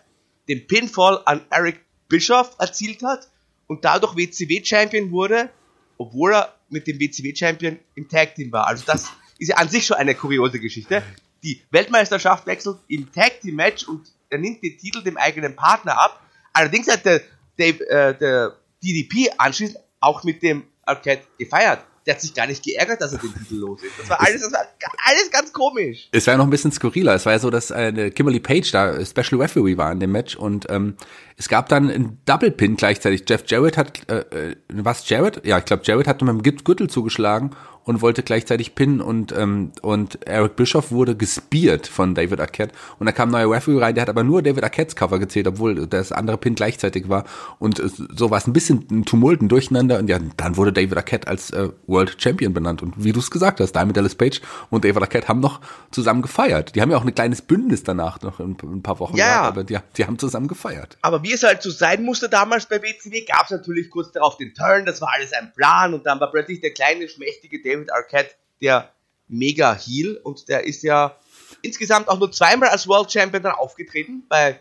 den 0.48 0.68
Pinfall 0.68 1.22
an 1.25 1.42
Eric 1.50 1.81
Bischoff 2.07 2.56
erzielt 2.60 3.02
hat 3.04 3.28
und 3.68 3.84
dadurch 3.84 4.16
WCW-Champion 4.16 5.12
wurde, 5.12 5.50
obwohl 5.98 6.36
er 6.36 6.56
mit 6.69 6.86
dem 6.86 7.00
WCW-Champion 7.00 7.80
im 7.96 8.07
Tag-Team 8.07 8.52
war. 8.52 8.68
Also 8.68 8.84
das 8.86 9.12
ist 9.40 9.50
ja 9.50 9.57
an 9.57 9.69
sich 9.69 9.88
schon 9.88 9.98
eine 9.98 10.13
kuriose 10.13 10.60
Geschichte. 10.60 11.02
Die 11.44 11.62
Weltmeisterschaft 11.72 12.46
wechselt 12.46 12.78
im 12.88 13.12
Tag-Team-Match 13.12 13.88
und 13.88 14.07
er 14.30 14.38
nimmt 14.38 14.63
den 14.63 14.78
Titel 14.78 15.02
dem 15.02 15.18
eigenen 15.18 15.56
Partner 15.56 16.00
ab. 16.00 16.22
Allerdings 16.54 16.88
hat 16.88 17.06
der, 17.06 17.22
Dave, 17.57 17.90
äh, 17.90 18.18
der 18.18 18.56
DDP 18.84 19.31
anschließend 19.38 19.80
auch 20.00 20.24
mit 20.24 20.44
dem 20.44 20.63
Arquette 20.84 21.25
gefeiert 21.40 21.84
der 22.06 22.16
hat 22.16 22.22
sich 22.22 22.34
gar 22.34 22.46
nicht 22.48 22.63
geärgert, 22.63 23.02
dass 23.02 23.13
er 23.13 23.19
den 23.19 23.34
Titel 23.34 23.56
los 23.56 23.81
ist. 23.81 23.94
Das 23.98 24.10
war 24.10 24.22
alles, 24.22 24.42
das 24.42 24.52
war 24.52 24.66
alles 25.06 25.31
ganz 25.31 25.52
komisch. 25.52 26.10
Es 26.12 26.28
war 26.28 26.36
ja 26.36 26.38
noch 26.38 26.46
ein 26.46 26.52
bisschen 26.52 26.72
skurriler. 26.72 27.16
Es 27.16 27.25
war 27.25 27.34
ja 27.34 27.40
so, 27.40 27.50
dass 27.50 27.72
äh, 27.72 28.12
Kimberly 28.12 28.40
Page 28.40 28.72
da 28.72 29.04
Special 29.04 29.42
Referee 29.42 29.78
war 29.78 29.92
in 29.92 30.00
dem 30.00 30.12
Match 30.12 30.36
und 30.36 30.68
ähm, 30.69 30.96
es 31.38 31.50
gab 31.50 31.68
dann 31.69 31.90
einen 31.90 32.22
Double 32.25 32.52
Pin 32.52 32.75
gleichzeitig. 32.75 33.24
Jeff 33.28 33.44
Jarrett 33.48 33.78
hat, 33.78 34.10
äh, 34.10 34.50
äh 34.50 34.56
was 34.69 35.10
Jarrett? 35.10 35.46
Ja, 35.46 35.57
ich 35.57 35.66
glaube 35.66 35.84
Jarrett 35.86 36.07
hat 36.07 36.22
mit 36.22 36.46
dem 36.46 36.63
Gürtel 36.63 36.90
zugeschlagen 36.90 37.52
und 37.85 38.01
wollte 38.01 38.23
gleichzeitig 38.23 38.75
pinnen 38.75 38.99
und 38.99 39.31
ähm, 39.31 39.71
und 39.81 40.27
Eric 40.27 40.55
Bischoff 40.55 40.91
wurde 40.91 41.15
gespiert 41.15 41.87
von 41.87 42.15
David 42.15 42.39
Arquette 42.39 42.73
und 42.99 43.05
da 43.05 43.11
kam 43.11 43.29
ein 43.29 43.43
neuer 43.43 43.55
Referee 43.55 43.79
rein, 43.79 43.95
der 43.95 44.03
hat 44.03 44.09
aber 44.09 44.23
nur 44.23 44.41
David 44.41 44.63
Arquettes 44.63 44.95
Cover 44.95 45.19
gezählt, 45.19 45.47
obwohl 45.47 45.87
das 45.87 46.11
andere 46.11 46.37
Pin 46.37 46.55
gleichzeitig 46.55 47.09
war 47.09 47.25
und 47.59 47.79
äh, 47.79 47.87
so 47.87 48.31
war 48.31 48.39
es 48.39 48.47
ein 48.47 48.53
bisschen 48.53 48.85
ein 48.89 49.05
Tumult, 49.05 49.41
ein 49.41 49.49
Durcheinander 49.49 49.99
und 49.99 50.09
ja, 50.09 50.19
dann 50.37 50.57
wurde 50.57 50.73
David 50.73 50.97
Arquette 50.97 51.27
als 51.27 51.51
äh, 51.51 51.69
World 51.87 52.21
Champion 52.21 52.53
benannt 52.53 52.81
und 52.81 52.93
wie 53.03 53.11
du 53.11 53.19
es 53.19 53.29
gesagt 53.29 53.59
hast, 53.59 53.73
Diamond 53.73 53.95
Dallas 53.95 54.15
Page 54.15 54.41
und 54.69 54.83
David 54.83 55.01
Arquette 55.01 55.27
haben 55.27 55.39
noch 55.39 55.61
zusammen 55.91 56.21
gefeiert. 56.21 56.75
Die 56.75 56.81
haben 56.81 56.91
ja 56.91 56.97
auch 56.97 57.05
ein 57.05 57.13
kleines 57.13 57.41
Bündnis 57.41 57.83
danach 57.83 58.21
noch 58.21 58.39
in, 58.39 58.57
in 58.61 58.73
ein 58.77 58.83
paar 58.83 58.99
Wochen 58.99 59.15
ja. 59.15 59.27
gehabt, 59.27 59.47
aber 59.47 59.63
die, 59.63 59.77
die 59.97 60.05
haben 60.05 60.17
zusammen 60.17 60.47
gefeiert. 60.47 60.97
Aber 61.01 61.23
wie 61.23 61.33
es 61.33 61.43
halt 61.43 61.61
so 61.61 61.69
sein 61.69 62.03
musste 62.03 62.29
damals 62.29 62.65
bei 62.65 62.81
WCW, 62.81 63.25
gab 63.25 63.45
es 63.45 63.51
natürlich 63.51 63.89
kurz 63.89 64.11
darauf 64.11 64.37
den 64.37 64.53
Turn, 64.53 64.85
das 64.85 65.01
war 65.01 65.11
alles 65.13 65.33
ein 65.33 65.53
Plan 65.55 65.93
und 65.93 66.05
dann 66.05 66.19
war 66.19 66.31
plötzlich 66.31 66.61
der 66.61 66.71
kleine 66.71 67.07
schmächtige 67.07 67.61
David 67.61 67.75
David 67.75 67.94
Arquette 67.94 68.36
der 68.62 68.92
Mega 69.27 69.75
Heel 69.75 70.18
und 70.24 70.48
der 70.50 70.66
ist 70.66 70.83
ja 70.83 71.18
insgesamt 71.62 72.07
auch 72.07 72.19
nur 72.19 72.31
zweimal 72.31 72.69
als 72.69 72.88
World 72.88 73.12
Champion 73.12 73.44
dann 73.44 73.54
aufgetreten 73.54 74.24
bei 74.30 74.60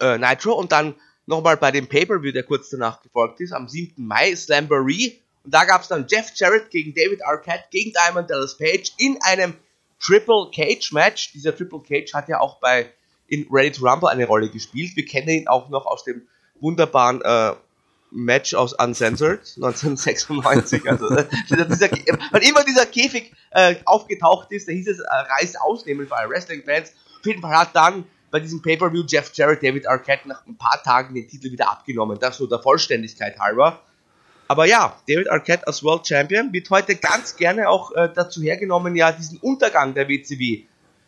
äh, 0.00 0.18
Nitro 0.18 0.52
und 0.52 0.72
dann 0.72 0.94
nochmal 1.26 1.56
bei 1.56 1.70
dem 1.70 1.88
Pay-Per-View, 1.88 2.32
der 2.32 2.42
kurz 2.42 2.70
danach 2.70 3.02
gefolgt 3.02 3.40
ist, 3.40 3.52
am 3.52 3.68
7. 3.68 4.06
Mai, 4.06 4.34
Slamboree. 4.34 5.18
Und 5.44 5.54
da 5.54 5.64
gab 5.64 5.82
es 5.82 5.88
dann 5.88 6.06
Jeff 6.08 6.32
Jarrett 6.34 6.70
gegen 6.70 6.94
David 6.94 7.24
Arquette 7.24 7.64
gegen 7.70 7.92
Diamond 7.92 8.30
Dallas 8.30 8.56
Page 8.56 8.92
in 8.98 9.18
einem 9.22 9.54
Triple 10.00 10.50
Cage 10.54 10.92
Match. 10.92 11.32
Dieser 11.32 11.56
Triple 11.56 11.80
Cage 11.80 12.12
hat 12.14 12.28
ja 12.28 12.40
auch 12.40 12.60
bei 12.60 12.92
in 13.28 13.46
Ready 13.50 13.72
to 13.72 13.86
Rumble 13.86 14.08
eine 14.08 14.26
Rolle 14.26 14.48
gespielt. 14.48 14.94
Wir 14.94 15.04
kennen 15.04 15.28
ihn 15.28 15.48
auch 15.48 15.68
noch 15.68 15.86
aus 15.86 16.04
dem 16.04 16.26
wunderbaren 16.60 17.22
äh, 17.22 17.54
Match 18.16 18.54
aus 18.54 18.72
Uncensored 18.72 19.40
1996. 19.56 20.88
Also, 20.88 21.08
äh, 21.10 21.26
dieser, 21.50 21.90
wann 22.30 22.42
immer 22.42 22.64
dieser 22.64 22.86
Käfig 22.86 23.32
äh, 23.50 23.76
aufgetaucht 23.84 24.50
ist, 24.50 24.68
da 24.68 24.72
hieß 24.72 24.88
es 24.88 25.00
äh, 25.00 25.04
Reiß 25.06 25.56
ausnehmen 25.56 26.06
für 26.06 26.16
alle 26.16 26.30
Wrestling-Fans. 26.30 26.92
Auf 27.20 27.26
jeden 27.26 27.42
Fall 27.42 27.56
hat 27.56 27.74
dann 27.74 28.04
bei 28.30 28.40
diesem 28.40 28.62
Pay-Per-View 28.62 29.04
Jeff 29.06 29.30
Jarrett 29.34 29.62
David 29.62 29.86
Arquette 29.86 30.28
nach 30.28 30.46
ein 30.46 30.56
paar 30.56 30.82
Tagen 30.82 31.14
den 31.14 31.28
Titel 31.28 31.52
wieder 31.52 31.70
abgenommen. 31.70 32.18
Das 32.18 32.40
nur 32.40 32.48
der 32.48 32.58
Vollständigkeit 32.58 33.38
halber. 33.38 33.80
Aber 34.48 34.66
ja, 34.66 34.96
David 35.08 35.30
Arquette 35.30 35.66
als 35.66 35.82
World 35.82 36.06
Champion 36.06 36.52
wird 36.52 36.70
heute 36.70 36.96
ganz 36.96 37.36
gerne 37.36 37.68
auch 37.68 37.92
äh, 37.92 38.08
dazu 38.14 38.42
hergenommen, 38.42 38.94
ja, 38.94 39.12
diesen 39.12 39.38
Untergang 39.38 39.94
der 39.94 40.08
WCW 40.08 40.64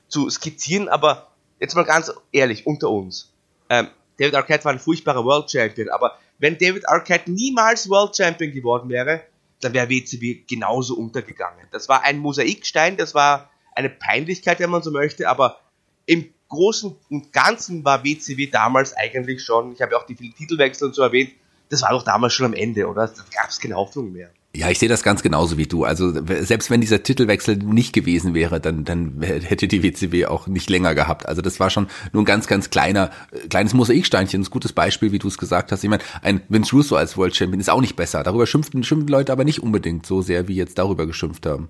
zu 0.09 0.29
skizzieren. 0.31 0.89
Aber 0.89 1.29
jetzt 1.61 1.75
mal 1.75 1.85
ganz 1.85 2.13
ehrlich, 2.33 2.67
unter 2.67 2.91
uns. 2.91 3.33
Ähm, 3.71 3.89
David 4.19 4.35
Arquette 4.35 4.65
war 4.65 4.73
ein 4.73 4.81
furchtbarer 4.81 5.25
World 5.25 5.51
Champion, 5.51 5.89
aber 5.91 6.19
wenn 6.39 6.59
David 6.59 6.89
Arquette 6.89 7.31
niemals 7.31 7.89
World 7.89 8.17
Champion 8.17 8.53
geworden 8.53 8.89
wäre, 8.89 9.23
dann 9.61 9.75
wäre 9.75 9.89
WCW 9.89 10.43
genauso 10.49 10.95
untergegangen. 10.95 11.67
Das 11.73 11.89
war 11.89 12.03
ein 12.05 12.19
Mosaikstein, 12.19 12.97
das 12.97 13.15
war 13.15 13.51
eine 13.75 13.91
Peinlichkeit, 13.91 14.61
wenn 14.61 14.71
man 14.71 14.83
so 14.83 14.91
möchte, 14.91 15.29
aber 15.29 15.61
im 16.07 16.33
Großen 16.49 16.97
und 17.11 17.33
Ganzen 17.33 17.85
war 17.85 18.05
WCW 18.05 18.47
damals 18.47 18.97
eigentlich 18.97 19.43
schon, 19.43 19.73
ich 19.73 19.83
habe 19.83 19.93
ja 19.93 19.99
auch 19.99 20.07
die 20.07 20.15
vielen 20.15 20.35
Titelwechsel 20.35 20.89
und 20.89 20.95
so 20.95 21.03
erwähnt, 21.03 21.33
das 21.69 21.83
war 21.83 21.91
doch 21.91 22.03
damals 22.03 22.33
schon 22.33 22.47
am 22.47 22.55
Ende, 22.55 22.87
oder? 22.87 23.07
Da 23.07 23.25
gab 23.35 23.51
es 23.51 23.61
keine 23.61 23.77
Hoffnung 23.77 24.13
mehr. 24.13 24.31
Ja, 24.57 24.71
ich 24.71 24.79
sehe 24.79 24.89
das 24.89 25.03
ganz 25.03 25.23
genauso 25.23 25.59
wie 25.59 25.67
du. 25.67 25.85
Also 25.85 26.11
selbst 26.11 26.71
wenn 26.71 26.81
dieser 26.81 27.03
Titelwechsel 27.03 27.57
nicht 27.57 27.93
gewesen 27.93 28.35
wäre, 28.35 28.61
dann, 28.61 28.85
dann 28.85 29.21
hätte 29.21 29.69
die 29.69 29.83
WCW 29.83 30.25
auch 30.27 30.47
nicht 30.47 30.71
länger 30.71 30.95
gehabt. 30.95 31.29
Also 31.29 31.43
das 31.43 31.61
war 31.61 31.69
schon 31.69 31.87
nur 32.13 32.23
ein 32.23 32.27
ganz, 32.27 32.47
ganz 32.47 32.71
kleiner, 32.71 33.11
kleines 33.51 33.75
Mosaiksteinchen, 33.75 34.43
ein 34.43 34.45
gutes 34.47 34.73
Beispiel, 34.73 35.13
wie 35.13 35.19
du 35.19 35.29
es 35.29 35.37
gesagt 35.37 35.71
hast. 35.71 35.85
Ich 35.85 35.91
meine, 35.91 36.03
ein 36.23 36.41
Vince 36.49 36.75
Russo 36.75 36.97
als 36.97 37.19
World 37.19 37.37
Champion 37.37 37.61
ist 37.61 37.69
auch 37.69 37.83
nicht 37.83 37.95
besser. 37.95 38.23
Darüber 38.23 38.47
schimpften, 38.47 38.83
schimpfen 38.85 39.09
Leute 39.09 39.33
aber 39.33 39.45
nicht 39.45 39.63
unbedingt 39.63 40.07
so 40.07 40.23
sehr, 40.23 40.49
wie 40.49 40.57
jetzt 40.57 40.79
darüber 40.79 41.07
geschimpft 41.07 41.45
haben. 41.45 41.69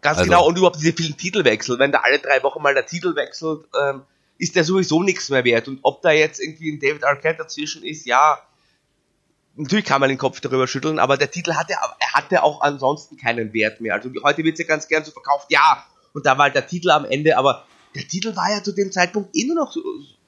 Ganz 0.00 0.18
also, 0.18 0.30
genau, 0.30 0.46
und 0.46 0.56
überhaupt 0.56 0.80
diese 0.80 0.92
vielen 0.92 1.16
Titelwechsel. 1.16 1.80
Wenn 1.80 1.90
da 1.90 2.00
alle 2.00 2.20
drei 2.20 2.42
Wochen 2.44 2.62
mal 2.62 2.74
der 2.74 2.86
Titel 2.86 3.16
wechselt, 3.16 3.64
ähm, 3.78 4.02
ist 4.38 4.54
der 4.54 4.62
sowieso 4.62 5.02
nichts 5.02 5.30
mehr 5.30 5.44
wert. 5.44 5.66
Und 5.66 5.80
ob 5.82 6.00
da 6.02 6.12
jetzt 6.12 6.40
irgendwie 6.40 6.70
ein 6.70 6.78
David 6.78 7.04
Arquette 7.04 7.38
dazwischen 7.38 7.82
ist, 7.82 8.06
ja, 8.06 8.38
natürlich 9.56 9.84
kann 9.84 10.00
man 10.00 10.08
den 10.08 10.18
Kopf 10.18 10.40
darüber 10.40 10.66
schütteln, 10.66 10.98
aber 10.98 11.16
der 11.16 11.30
Titel 11.30 11.54
hatte, 11.54 11.74
er 11.74 12.12
hatte 12.12 12.42
auch 12.42 12.60
ansonsten 12.60 13.16
keinen 13.16 13.52
Wert 13.52 13.80
mehr. 13.80 13.94
Also 13.94 14.10
heute 14.22 14.44
wird 14.44 14.54
es 14.54 14.60
ja 14.60 14.66
ganz 14.66 14.88
gern 14.88 15.04
so 15.04 15.10
verkauft, 15.10 15.46
ja, 15.50 15.84
und 16.12 16.26
da 16.26 16.36
war 16.38 16.44
halt 16.44 16.54
der 16.54 16.66
Titel 16.66 16.90
am 16.90 17.04
Ende, 17.04 17.36
aber 17.36 17.64
der 17.94 18.06
Titel 18.06 18.34
war 18.36 18.50
ja 18.50 18.62
zu 18.62 18.72
dem 18.72 18.92
Zeitpunkt 18.92 19.36
eh 19.36 19.46
nur 19.46 19.56
noch 19.56 19.72
so, 19.72 19.82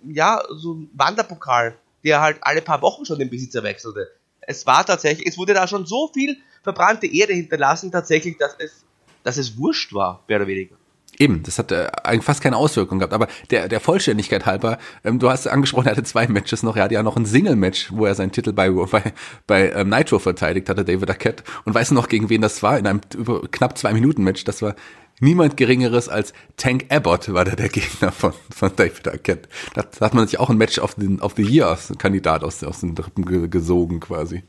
ja, 0.05 0.43
so 0.51 0.75
ein 0.75 0.91
Wanderpokal, 0.95 1.77
der 2.05 2.21
halt 2.21 2.39
alle 2.43 2.63
paar 2.63 2.83
Wochen 2.83 3.05
schon 3.05 3.19
den 3.19 3.31
Besitzer 3.31 3.63
wechselte. 3.63 4.11
Es 4.41 4.67
war 4.67 4.87
tatsächlich, 4.87 5.27
es 5.27 5.39
wurde 5.39 5.55
da 5.55 5.67
schon 5.67 5.87
so 5.87 6.09
viel 6.13 6.37
verbrannte 6.63 7.07
Erde 7.07 7.33
hinterlassen, 7.33 7.91
tatsächlich, 7.91 8.37
dass 8.39 8.55
es, 8.59 8.85
dass 9.25 9.37
es 9.37 9.57
wurscht 9.57 9.93
war, 9.93 10.23
mehr 10.29 10.39
oder 10.39 10.47
weniger. 10.47 10.77
Eben, 11.19 11.43
das 11.43 11.59
hat 11.59 11.73
äh, 11.73 11.89
eigentlich 12.03 12.25
fast 12.25 12.43
keine 12.43 12.57
Auswirkung 12.57 12.99
gehabt. 12.99 13.15
Aber 13.15 13.29
der, 13.51 13.69
der 13.69 13.81
Vollständigkeit 13.81 14.45
halber, 14.47 14.79
ähm, 15.05 15.19
du 15.19 15.31
hast 15.31 15.47
angesprochen, 15.47 15.87
er 15.87 15.93
hatte 15.93 16.03
zwei 16.03 16.27
Matches 16.29 16.63
noch. 16.63 16.77
Er 16.77 16.85
hatte 16.85 16.95
ja 16.95 17.03
noch 17.03 17.17
ein 17.17 17.27
Single-Match, 17.27 17.93
wo 17.93 18.07
er 18.07 18.15
seinen 18.15 18.33
Titel 18.33 18.53
bei, 18.53 18.71
bei, 18.71 19.13
bei 19.47 19.71
ähm, 19.73 19.89
Nitro 19.89 20.19
verteidigt 20.19 20.69
hatte, 20.69 20.85
David 20.85 21.09
Arquette. 21.09 21.45
Und 21.65 21.75
weißt 21.75 21.91
du 21.91 21.95
noch, 21.95 22.09
gegen 22.09 22.29
wen 22.29 22.43
das 22.43 22.63
war? 22.63 22.79
In 22.79 22.87
einem 22.87 23.01
über 23.15 23.43
knapp 23.51 23.79
zwei 23.79 23.93
Minuten 23.93 24.25
Match. 24.25 24.45
Das 24.45 24.61
war 24.63 24.75
niemand 25.21 25.57
Geringeres 25.57 26.09
als 26.09 26.33
Tank 26.57 26.87
Abbott 26.91 27.33
war 27.33 27.45
der, 27.45 27.57
der 27.57 27.69
Gegner 27.69 28.13
von, 28.13 28.33
von 28.55 28.71
David 28.77 29.09
Arquette. 29.09 29.49
Da 29.75 29.85
hat 30.01 30.15
man 30.15 30.27
sich 30.27 30.39
auch 30.39 30.51
ein 30.51 30.59
Match 30.59 30.79
auf 30.79 30.95
den, 30.95 31.21
auf 31.21 31.35
the 31.37 31.43
Year 31.43 31.79
Kandidat 31.99 32.45
aus, 32.45 32.63
aus 32.63 32.81
den 32.81 32.97
Rippen 32.97 33.51
gesogen 33.51 34.01
quasi. 34.01 34.43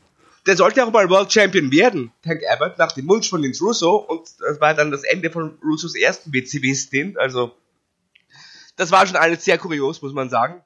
Der 0.48 0.56
sollte 0.56 0.82
auch 0.82 0.90
mal 0.90 1.10
World 1.10 1.30
Champion 1.30 1.70
werden, 1.70 2.10
Tank 2.22 2.40
Abbott, 2.48 2.78
nach 2.78 2.92
dem 2.92 3.06
Wunsch 3.06 3.28
von 3.28 3.42
Vince 3.42 3.62
Russo. 3.62 3.96
Und 3.96 4.30
das 4.40 4.58
war 4.62 4.72
dann 4.72 4.90
das 4.90 5.04
Ende 5.04 5.30
von 5.30 5.58
Russos 5.62 5.94
ersten 5.94 6.32
WCW-Stint. 6.32 7.18
Also, 7.18 7.54
das 8.76 8.90
war 8.90 9.06
schon 9.06 9.16
alles 9.16 9.44
sehr 9.44 9.58
kurios, 9.58 10.00
muss 10.00 10.14
man 10.14 10.30
sagen. 10.30 10.62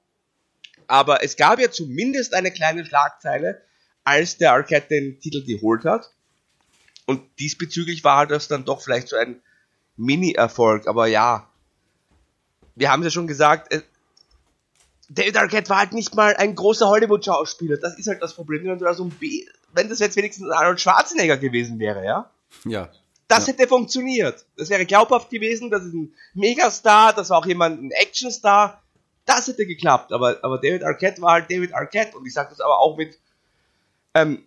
Aber 0.87 1.25
es 1.25 1.37
gab 1.37 1.59
ja 1.59 1.69
zumindest 1.69 2.33
eine 2.33 2.53
kleine 2.53 2.87
Schlagzeile, 2.87 3.61
als 4.05 4.39
der 4.39 4.53
Arquette 4.53 4.87
den 4.91 5.19
Titel 5.19 5.45
geholt 5.45 5.85
hat. 5.85 6.13
Und 7.07 7.21
diesbezüglich 7.41 8.05
war 8.05 8.29
das 8.29 8.47
dann 8.47 8.65
doch 8.65 8.83
vielleicht 8.83 9.09
so 9.09 9.17
ein 9.17 9.43
Mini-Erfolg. 9.97 10.87
Aber 10.87 11.09
ja, 11.09 11.51
wir 12.77 12.93
haben 12.93 13.01
es 13.01 13.07
ja 13.07 13.11
schon 13.11 13.27
gesagt, 13.27 13.75
David 15.09 15.37
Arquette 15.37 15.71
war 15.71 15.79
halt 15.79 15.93
nicht 15.93 16.15
mal 16.15 16.37
ein 16.37 16.55
großer 16.55 16.87
Hollywood-Schauspieler. 16.87 17.79
Das 17.79 17.99
ist 17.99 18.07
halt 18.07 18.23
das 18.23 18.35
Problem, 18.35 18.63
wenn 18.63 18.79
du 18.79 18.85
da 18.85 18.95
so 18.95 19.07
ein 19.07 19.11
B 19.11 19.45
wenn 19.73 19.89
das 19.89 19.99
jetzt 19.99 20.17
wenigstens 20.17 20.51
Arnold 20.51 20.81
Schwarzenegger 20.81 21.37
gewesen 21.37 21.79
wäre, 21.79 22.05
ja? 22.05 22.31
Ja. 22.65 22.89
Das 23.29 23.47
ja. 23.47 23.53
hätte 23.53 23.67
funktioniert. 23.67 24.45
Das 24.57 24.69
wäre 24.69 24.85
glaubhaft 24.85 25.31
gewesen, 25.31 25.71
das 25.71 25.85
ist 25.85 25.95
ein 25.95 26.15
Megastar, 26.35 27.13
das 27.13 27.31
war 27.31 27.39
auch 27.39 27.47
jemand, 27.47 27.83
ein 27.83 27.91
Actionstar. 27.93 28.83
Das 29.25 29.47
hätte 29.47 29.67
geklappt, 29.67 30.13
aber, 30.13 30.39
aber 30.43 30.59
David 30.59 30.83
Arquette 30.83 31.23
war 31.23 31.33
halt 31.33 31.51
David 31.51 31.75
Arquette 31.75 32.17
und 32.17 32.27
ich 32.27 32.35
sage 32.35 32.51
das 32.51 32.61
aber 32.61 32.81
auch 32.81 32.97
mit 32.97 33.19
ähm, 34.15 34.45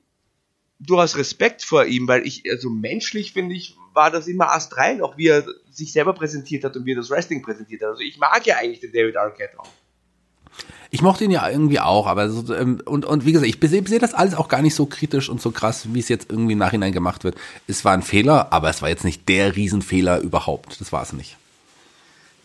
durchaus 0.80 1.18
Respekt 1.18 1.64
vor 1.64 1.86
ihm, 1.86 2.08
weil 2.08 2.28
ich, 2.28 2.44
also 2.52 2.70
menschlich 2.70 3.32
finde 3.32 3.56
ich, 3.56 3.76
war 3.94 4.12
das 4.12 4.28
immer 4.28 4.52
astrein, 4.52 5.02
auch 5.02 5.18
wie 5.18 5.28
er 5.28 5.46
sich 5.72 5.94
selber 5.94 6.14
präsentiert 6.14 6.64
hat 6.66 6.76
und 6.76 6.86
wie 6.86 6.92
er 6.92 6.98
das 6.98 7.10
Wrestling 7.10 7.42
präsentiert 7.42 7.82
hat. 7.82 7.90
Also 7.90 8.02
ich 8.02 8.18
mag 8.18 8.46
ja 8.46 8.58
eigentlich 8.58 8.82
den 8.82 8.92
David 8.92 9.16
Arquette 9.16 9.60
auch. 9.60 9.70
Ich 10.92 11.02
mochte 11.02 11.26
ihn 11.26 11.32
ja 11.32 11.50
irgendwie 11.50 11.80
auch, 11.80 12.08
aber 12.08 12.30
so, 12.30 12.54
ähm, 12.54 12.82
und, 12.86 13.06
und 13.06 13.26
wie 13.26 13.34
gesagt, 13.34 13.50
ich 13.50 13.70
sehe 13.70 13.86
seh 13.86 14.00
das 14.00 14.14
alles 14.14 14.36
auch 14.36 14.48
gar 14.48 14.62
nicht 14.62 14.76
so 14.76 14.86
kritisch 14.86 15.30
und 15.30 15.42
so 15.42 15.52
krass, 15.52 15.94
wie 15.94 16.00
es 16.00 16.08
jetzt 16.08 16.30
irgendwie 16.30 16.54
im 16.54 16.60
Nachhinein 16.60 16.94
gemacht 16.94 17.24
wird. 17.24 17.36
Es 17.68 17.84
war 17.84 17.94
ein 17.94 18.02
Fehler, 18.02 18.54
aber 18.54 18.70
es 18.70 18.82
war 18.82 18.90
jetzt 18.90 19.04
nicht 19.04 19.28
der 19.28 19.56
Riesenfehler 19.56 20.20
überhaupt. 20.20 20.80
Das 20.80 20.92
war 20.94 21.04
es 21.04 21.12
nicht. 21.12 21.38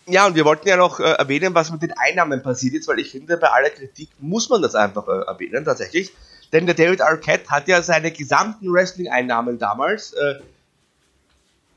Ja, 0.06 0.26
und 0.26 0.34
wir 0.34 0.44
wollten 0.44 0.66
ja 0.66 0.76
noch 0.76 0.98
äh, 0.98 1.04
erwähnen, 1.04 1.54
was 1.54 1.70
mit 1.70 1.82
den 1.82 1.92
Einnahmen 1.92 2.42
passiert 2.42 2.74
ist, 2.74 2.88
weil 2.88 2.98
ich 2.98 3.12
finde, 3.12 3.36
bei 3.36 3.48
aller 3.48 3.70
Kritik 3.70 4.08
muss 4.18 4.48
man 4.48 4.60
das 4.62 4.74
einfach 4.74 5.06
äh, 5.06 5.26
erwähnen, 5.28 5.64
tatsächlich. 5.64 6.12
Denn 6.52 6.66
der 6.66 6.74
David 6.74 7.00
Arquette 7.00 7.48
hat 7.48 7.68
ja 7.68 7.80
seine 7.82 8.10
gesamten 8.10 8.72
Wrestling-Einnahmen 8.72 9.60
damals 9.60 10.12
äh, 10.14 10.40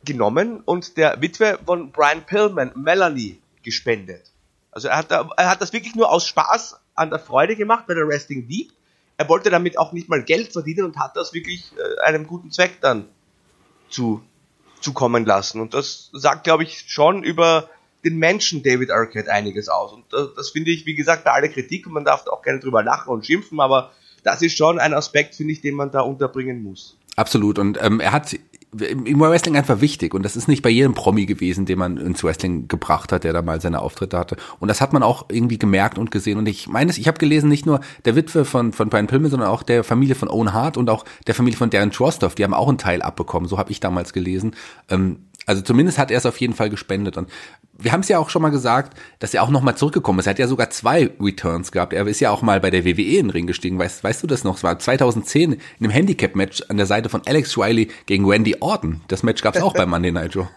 genommen 0.03 0.61
und 0.65 0.97
der 0.97 1.21
Witwe 1.21 1.59
von 1.63 1.91
Brian 1.91 2.25
Pillman, 2.25 2.71
Melanie, 2.75 3.39
gespendet. 3.61 4.23
Also 4.73 4.87
er 4.87 4.97
hat, 4.97 5.11
er 5.11 5.49
hat 5.49 5.61
das 5.61 5.73
wirklich 5.73 5.95
nur 5.95 6.11
aus 6.11 6.27
Spaß 6.27 6.79
an 6.95 7.09
der 7.09 7.19
Freude 7.19 7.55
gemacht, 7.55 7.85
weil 7.87 7.97
er 7.97 8.07
Wrestling 8.07 8.47
liebt. 8.47 8.73
Er 9.17 9.29
wollte 9.29 9.49
damit 9.49 9.77
auch 9.77 9.93
nicht 9.93 10.09
mal 10.09 10.23
Geld 10.23 10.51
verdienen 10.51 10.85
und 10.85 10.97
hat 10.97 11.15
das 11.15 11.33
wirklich 11.33 11.71
äh, 11.77 12.01
einem 12.01 12.25
guten 12.27 12.51
Zweck 12.51 12.79
dann 12.81 13.07
zu, 13.89 14.23
zukommen 14.81 15.25
lassen. 15.25 15.61
Und 15.61 15.73
das 15.73 16.09
sagt, 16.13 16.43
glaube 16.43 16.63
ich, 16.63 16.85
schon 16.87 17.23
über 17.23 17.69
den 18.03 18.17
Menschen 18.17 18.63
David 18.63 18.91
Arquette 18.91 19.31
einiges 19.31 19.69
aus. 19.69 19.93
Und 19.93 20.05
das, 20.11 20.33
das 20.35 20.49
finde 20.49 20.71
ich, 20.71 20.85
wie 20.85 20.95
gesagt, 20.95 21.23
bei 21.23 21.31
aller 21.31 21.47
Kritik 21.47 21.87
und 21.87 21.93
man 21.93 22.05
darf 22.05 22.27
auch 22.27 22.41
gerne 22.41 22.59
drüber 22.59 22.83
lachen 22.83 23.09
und 23.09 23.25
schimpfen, 23.25 23.59
aber 23.59 23.91
das 24.23 24.41
ist 24.41 24.57
schon 24.57 24.79
ein 24.79 24.93
Aspekt, 24.93 25.35
finde 25.35 25.53
ich, 25.53 25.61
den 25.61 25.75
man 25.75 25.91
da 25.91 26.01
unterbringen 26.01 26.63
muss. 26.63 26.97
Absolut. 27.15 27.59
Und 27.59 27.81
ähm, 27.81 27.99
er 27.99 28.11
hat 28.11 28.35
im 28.79 29.19
Wrestling 29.19 29.57
einfach 29.57 29.81
wichtig 29.81 30.13
und 30.13 30.23
das 30.23 30.35
ist 30.35 30.47
nicht 30.47 30.61
bei 30.61 30.69
jedem 30.69 30.93
Promi 30.93 31.25
gewesen, 31.25 31.65
den 31.65 31.79
man 31.79 31.97
ins 31.97 32.23
Wrestling 32.23 32.67
gebracht 32.67 33.11
hat, 33.11 33.23
der 33.23 33.33
da 33.33 33.41
mal 33.41 33.61
seine 33.61 33.81
Auftritte 33.81 34.17
hatte. 34.17 34.37
Und 34.59 34.67
das 34.67 34.81
hat 34.81 34.93
man 34.93 35.03
auch 35.03 35.25
irgendwie 35.29 35.57
gemerkt 35.57 35.97
und 35.97 36.11
gesehen. 36.11 36.37
Und 36.37 36.47
ich 36.47 36.67
meine, 36.67 36.91
ich 36.91 37.07
habe 37.07 37.17
gelesen, 37.17 37.49
nicht 37.49 37.65
nur 37.65 37.81
der 38.05 38.15
Witwe 38.15 38.45
von 38.45 38.73
von 38.73 38.89
Brian 38.89 39.07
Pillman, 39.07 39.31
sondern 39.31 39.49
auch 39.49 39.63
der 39.63 39.83
Familie 39.83 40.15
von 40.15 40.29
Owen 40.29 40.53
Hart 40.53 40.77
und 40.77 40.89
auch 40.89 41.05
der 41.27 41.35
Familie 41.35 41.57
von 41.57 41.69
Darren 41.69 41.91
Trostoff, 41.91 42.35
die 42.35 42.43
haben 42.43 42.53
auch 42.53 42.67
einen 42.67 42.77
Teil 42.77 43.01
abbekommen. 43.01 43.47
So 43.47 43.57
habe 43.57 43.71
ich 43.71 43.79
damals 43.79 44.13
gelesen. 44.13 44.55
Ähm, 44.89 45.19
also 45.45 45.61
zumindest 45.61 45.97
hat 45.97 46.11
er 46.11 46.17
es 46.17 46.25
auf 46.25 46.37
jeden 46.37 46.53
Fall 46.53 46.69
gespendet. 46.69 47.17
Und 47.17 47.29
wir 47.77 47.91
haben 47.91 48.01
es 48.01 48.09
ja 48.09 48.19
auch 48.19 48.29
schon 48.29 48.41
mal 48.41 48.49
gesagt, 48.49 48.97
dass 49.19 49.33
er 49.33 49.43
auch 49.43 49.49
nochmal 49.49 49.75
zurückgekommen 49.75 50.19
ist. 50.19 50.27
Er 50.27 50.31
hat 50.31 50.39
ja 50.39 50.47
sogar 50.47 50.69
zwei 50.69 51.11
Returns 51.19 51.71
gehabt. 51.71 51.93
Er 51.93 52.07
ist 52.07 52.19
ja 52.19 52.31
auch 52.31 52.41
mal 52.41 52.59
bei 52.59 52.69
der 52.69 52.85
WWE 52.85 53.01
in 53.01 53.27
den 53.27 53.29
Ring 53.29 53.47
gestiegen. 53.47 53.79
Weißt, 53.79 54.03
weißt 54.03 54.23
du 54.23 54.27
das 54.27 54.43
noch? 54.43 54.57
Es 54.57 54.63
war 54.63 54.77
2010 54.77 55.53
in 55.53 55.59
einem 55.79 55.91
Handicap-Match 55.91 56.63
an 56.69 56.77
der 56.77 56.85
Seite 56.85 57.09
von 57.09 57.21
Alex 57.25 57.57
Riley 57.57 57.89
gegen 58.05 58.25
Randy 58.29 58.57
Orton. 58.59 59.01
Das 59.07 59.23
Match 59.23 59.41
gab 59.41 59.55
es 59.55 59.61
auch 59.61 59.73
bei 59.73 59.85
Monday 59.85 60.11
Night 60.11 60.35
Raw. 60.35 60.47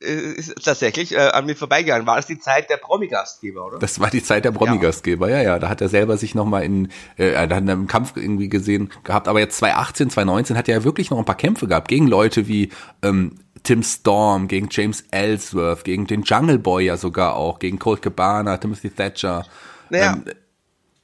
Äh, 0.00 0.34
ist 0.34 0.54
tatsächlich 0.64 1.12
äh, 1.12 1.18
an 1.18 1.46
mir 1.46 1.56
vorbeigegangen. 1.56 2.06
War 2.06 2.16
das 2.16 2.26
die 2.26 2.38
Zeit 2.38 2.70
der 2.70 2.76
Promi-Gastgeber, 2.76 3.66
oder? 3.66 3.78
Das 3.80 3.98
war 3.98 4.10
die 4.10 4.22
Zeit 4.22 4.44
der 4.44 4.52
Promi-Gastgeber, 4.52 5.28
ja. 5.28 5.38
ja, 5.38 5.42
ja. 5.42 5.58
Da 5.58 5.68
hat 5.68 5.80
er 5.80 5.88
selber 5.88 6.16
sich 6.16 6.36
nochmal 6.36 6.62
in, 6.62 6.88
äh, 7.16 7.32
da 7.32 7.56
hat 7.56 7.66
er 7.66 7.72
im 7.72 7.88
Kampf 7.88 8.12
irgendwie 8.14 8.48
gesehen 8.48 8.90
gehabt. 9.02 9.26
Aber 9.26 9.40
jetzt 9.40 9.58
2018, 9.58 10.10
2019 10.10 10.56
hat 10.56 10.68
er 10.68 10.78
ja 10.78 10.84
wirklich 10.84 11.10
noch 11.10 11.18
ein 11.18 11.24
paar 11.24 11.36
Kämpfe 11.36 11.66
gehabt 11.66 11.88
gegen 11.88 12.06
Leute 12.06 12.46
wie 12.46 12.70
ähm, 13.02 13.40
Tim 13.64 13.82
Storm, 13.82 14.46
gegen 14.46 14.68
James 14.70 15.04
Ellsworth, 15.10 15.82
gegen 15.82 16.06
den 16.06 16.22
Jungle 16.22 16.60
Boy 16.60 16.84
ja 16.84 16.96
sogar 16.96 17.34
auch, 17.34 17.58
gegen 17.58 17.80
Colt 17.80 18.00
Cabana, 18.00 18.56
Timothy 18.56 18.90
Thatcher. 18.90 19.46
Naja. 19.90 20.12
Ähm, 20.12 20.24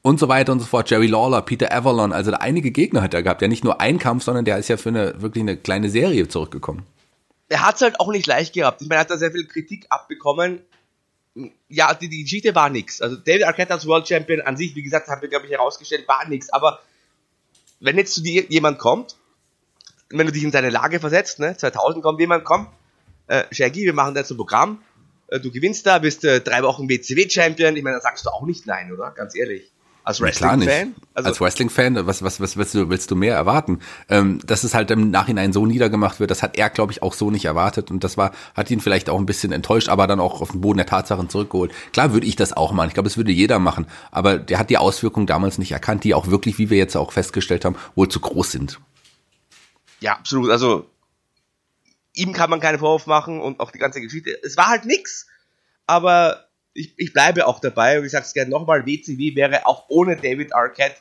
und 0.02 0.20
so 0.20 0.28
weiter 0.28 0.52
und 0.52 0.60
so 0.60 0.66
fort. 0.66 0.88
Jerry 0.88 1.08
Lawler, 1.08 1.42
Peter 1.42 1.72
Avalon, 1.72 2.12
also 2.12 2.30
da 2.30 2.36
einige 2.36 2.70
Gegner 2.70 3.02
hat 3.02 3.14
er 3.14 3.24
gehabt. 3.24 3.42
Ja, 3.42 3.48
nicht 3.48 3.64
nur 3.64 3.80
ein 3.80 3.98
Kampf, 3.98 4.22
sondern 4.22 4.44
der 4.44 4.58
ist 4.58 4.68
ja 4.68 4.76
für 4.76 4.90
eine 4.90 5.20
wirklich 5.20 5.42
eine 5.42 5.56
kleine 5.56 5.90
Serie 5.90 6.28
zurückgekommen 6.28 6.84
er 7.54 7.64
hat 7.64 7.76
es 7.76 7.82
halt 7.82 8.00
auch 8.00 8.10
nicht 8.10 8.26
leicht 8.26 8.52
gehabt. 8.52 8.82
Ich 8.82 8.88
meine, 8.88 8.98
er 8.98 9.02
hat 9.02 9.10
da 9.10 9.16
sehr 9.16 9.30
viel 9.30 9.46
Kritik 9.46 9.86
abbekommen. 9.88 10.60
Ja, 11.68 11.94
die, 11.94 12.08
die 12.08 12.24
Geschichte 12.24 12.52
war 12.56 12.68
nix. 12.68 13.00
Also 13.00 13.14
David 13.14 13.44
Arquette 13.44 13.72
als 13.72 13.86
World 13.86 14.08
Champion 14.08 14.40
an 14.40 14.56
sich, 14.56 14.74
wie 14.74 14.82
gesagt, 14.82 15.06
haben 15.06 15.22
wir, 15.22 15.28
glaube 15.28 15.46
ich, 15.46 15.52
herausgestellt, 15.52 16.08
war 16.08 16.26
nix. 16.28 16.50
Aber 16.50 16.80
wenn 17.78 17.96
jetzt 17.96 18.12
zu 18.12 18.22
dir 18.22 18.44
jemand 18.48 18.80
kommt, 18.80 19.16
wenn 20.10 20.26
du 20.26 20.32
dich 20.32 20.42
in 20.42 20.50
seine 20.50 20.70
Lage 20.70 20.98
versetzt, 20.98 21.38
ne, 21.38 21.56
2000 21.56 22.02
kommt 22.02 22.18
jemand, 22.18 22.44
komm, 22.44 22.66
äh, 23.28 23.44
Shaggy, 23.52 23.84
wir 23.84 23.94
machen 23.94 24.16
jetzt 24.16 24.32
ein 24.32 24.36
Programm, 24.36 24.82
äh, 25.28 25.38
du 25.38 25.52
gewinnst 25.52 25.86
da, 25.86 26.00
bist 26.00 26.24
äh, 26.24 26.40
drei 26.40 26.64
Wochen 26.64 26.88
WCW-Champion, 26.88 27.76
ich 27.76 27.84
meine, 27.84 27.96
da 27.96 28.02
sagst 28.02 28.26
du 28.26 28.30
auch 28.30 28.42
nicht 28.42 28.66
nein, 28.66 28.92
oder? 28.92 29.12
Ganz 29.12 29.36
ehrlich. 29.36 29.70
Als 30.04 30.20
Wrestling-Fan? 30.20 30.94
Also 31.14 31.28
Als 31.30 31.40
Wrestling-Fan, 31.40 32.06
was, 32.06 32.22
was, 32.22 32.38
was 32.38 32.58
willst 32.58 32.74
du, 32.74 32.90
willst 32.90 33.10
du 33.10 33.16
mehr 33.16 33.34
erwarten? 33.34 33.80
Ähm, 34.10 34.38
dass 34.44 34.62
es 34.62 34.74
halt 34.74 34.90
im 34.90 35.10
Nachhinein 35.10 35.54
so 35.54 35.64
niedergemacht 35.64 36.20
wird, 36.20 36.30
das 36.30 36.42
hat 36.42 36.58
er, 36.58 36.68
glaube 36.68 36.92
ich, 36.92 37.02
auch 37.02 37.14
so 37.14 37.30
nicht 37.30 37.46
erwartet 37.46 37.90
und 37.90 38.04
das 38.04 38.18
war, 38.18 38.32
hat 38.54 38.70
ihn 38.70 38.80
vielleicht 38.80 39.08
auch 39.08 39.18
ein 39.18 39.24
bisschen 39.24 39.50
enttäuscht, 39.50 39.88
aber 39.88 40.06
dann 40.06 40.20
auch 40.20 40.42
auf 40.42 40.50
den 40.50 40.60
Boden 40.60 40.76
der 40.76 40.86
Tatsachen 40.86 41.30
zurückgeholt. 41.30 41.72
Klar 41.94 42.12
würde 42.12 42.26
ich 42.26 42.36
das 42.36 42.52
auch 42.52 42.72
machen, 42.72 42.88
ich 42.88 42.94
glaube, 42.94 43.08
das 43.08 43.16
würde 43.16 43.32
jeder 43.32 43.58
machen, 43.58 43.86
aber 44.10 44.36
der 44.38 44.58
hat 44.58 44.68
die 44.68 44.76
Auswirkungen 44.76 45.26
damals 45.26 45.56
nicht 45.56 45.72
erkannt, 45.72 46.04
die 46.04 46.12
auch 46.12 46.26
wirklich, 46.26 46.58
wie 46.58 46.68
wir 46.68 46.76
jetzt 46.76 46.96
auch 46.96 47.10
festgestellt 47.10 47.64
haben, 47.64 47.76
wohl 47.94 48.08
zu 48.08 48.20
groß 48.20 48.52
sind. 48.52 48.80
Ja, 50.00 50.12
absolut, 50.16 50.50
also 50.50 50.90
ihm 52.12 52.34
kann 52.34 52.50
man 52.50 52.60
keinen 52.60 52.78
Vorwurf 52.78 53.06
machen 53.06 53.40
und 53.40 53.58
auch 53.58 53.70
die 53.70 53.78
ganze 53.78 54.02
Geschichte, 54.02 54.38
es 54.42 54.58
war 54.58 54.66
halt 54.66 54.84
nix, 54.84 55.28
aber 55.86 56.44
ich, 56.74 56.92
ich 56.96 57.12
bleibe 57.12 57.46
auch 57.46 57.60
dabei 57.60 57.98
und 57.98 58.04
ich 58.04 58.12
sage 58.12 58.26
es 58.26 58.34
gerne 58.34 58.50
nochmal, 58.50 58.84
WCW 58.84 59.36
wäre 59.36 59.66
auch 59.66 59.84
ohne 59.88 60.16
David 60.16 60.54
Arquette 60.54 60.96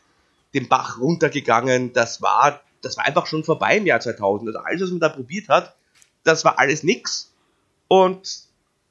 den 0.53 0.69
Bach 0.69 0.99
runtergegangen. 0.99 1.93
Das 1.93 2.21
war, 2.21 2.61
das 2.81 2.95
war 2.95 3.05
einfach 3.05 3.25
schon 3.25 3.43
vorbei 3.43 3.77
im 3.77 3.87
Jahr 3.87 3.99
2000. 3.99 4.49
Also 4.49 4.59
alles, 4.59 4.81
was 4.83 4.89
man 4.91 4.99
da 4.99 5.09
probiert 5.09 5.49
hat, 5.49 5.75
das 6.23 6.45
war 6.45 6.59
alles 6.59 6.83
nix. 6.83 7.33
Und 7.87 8.43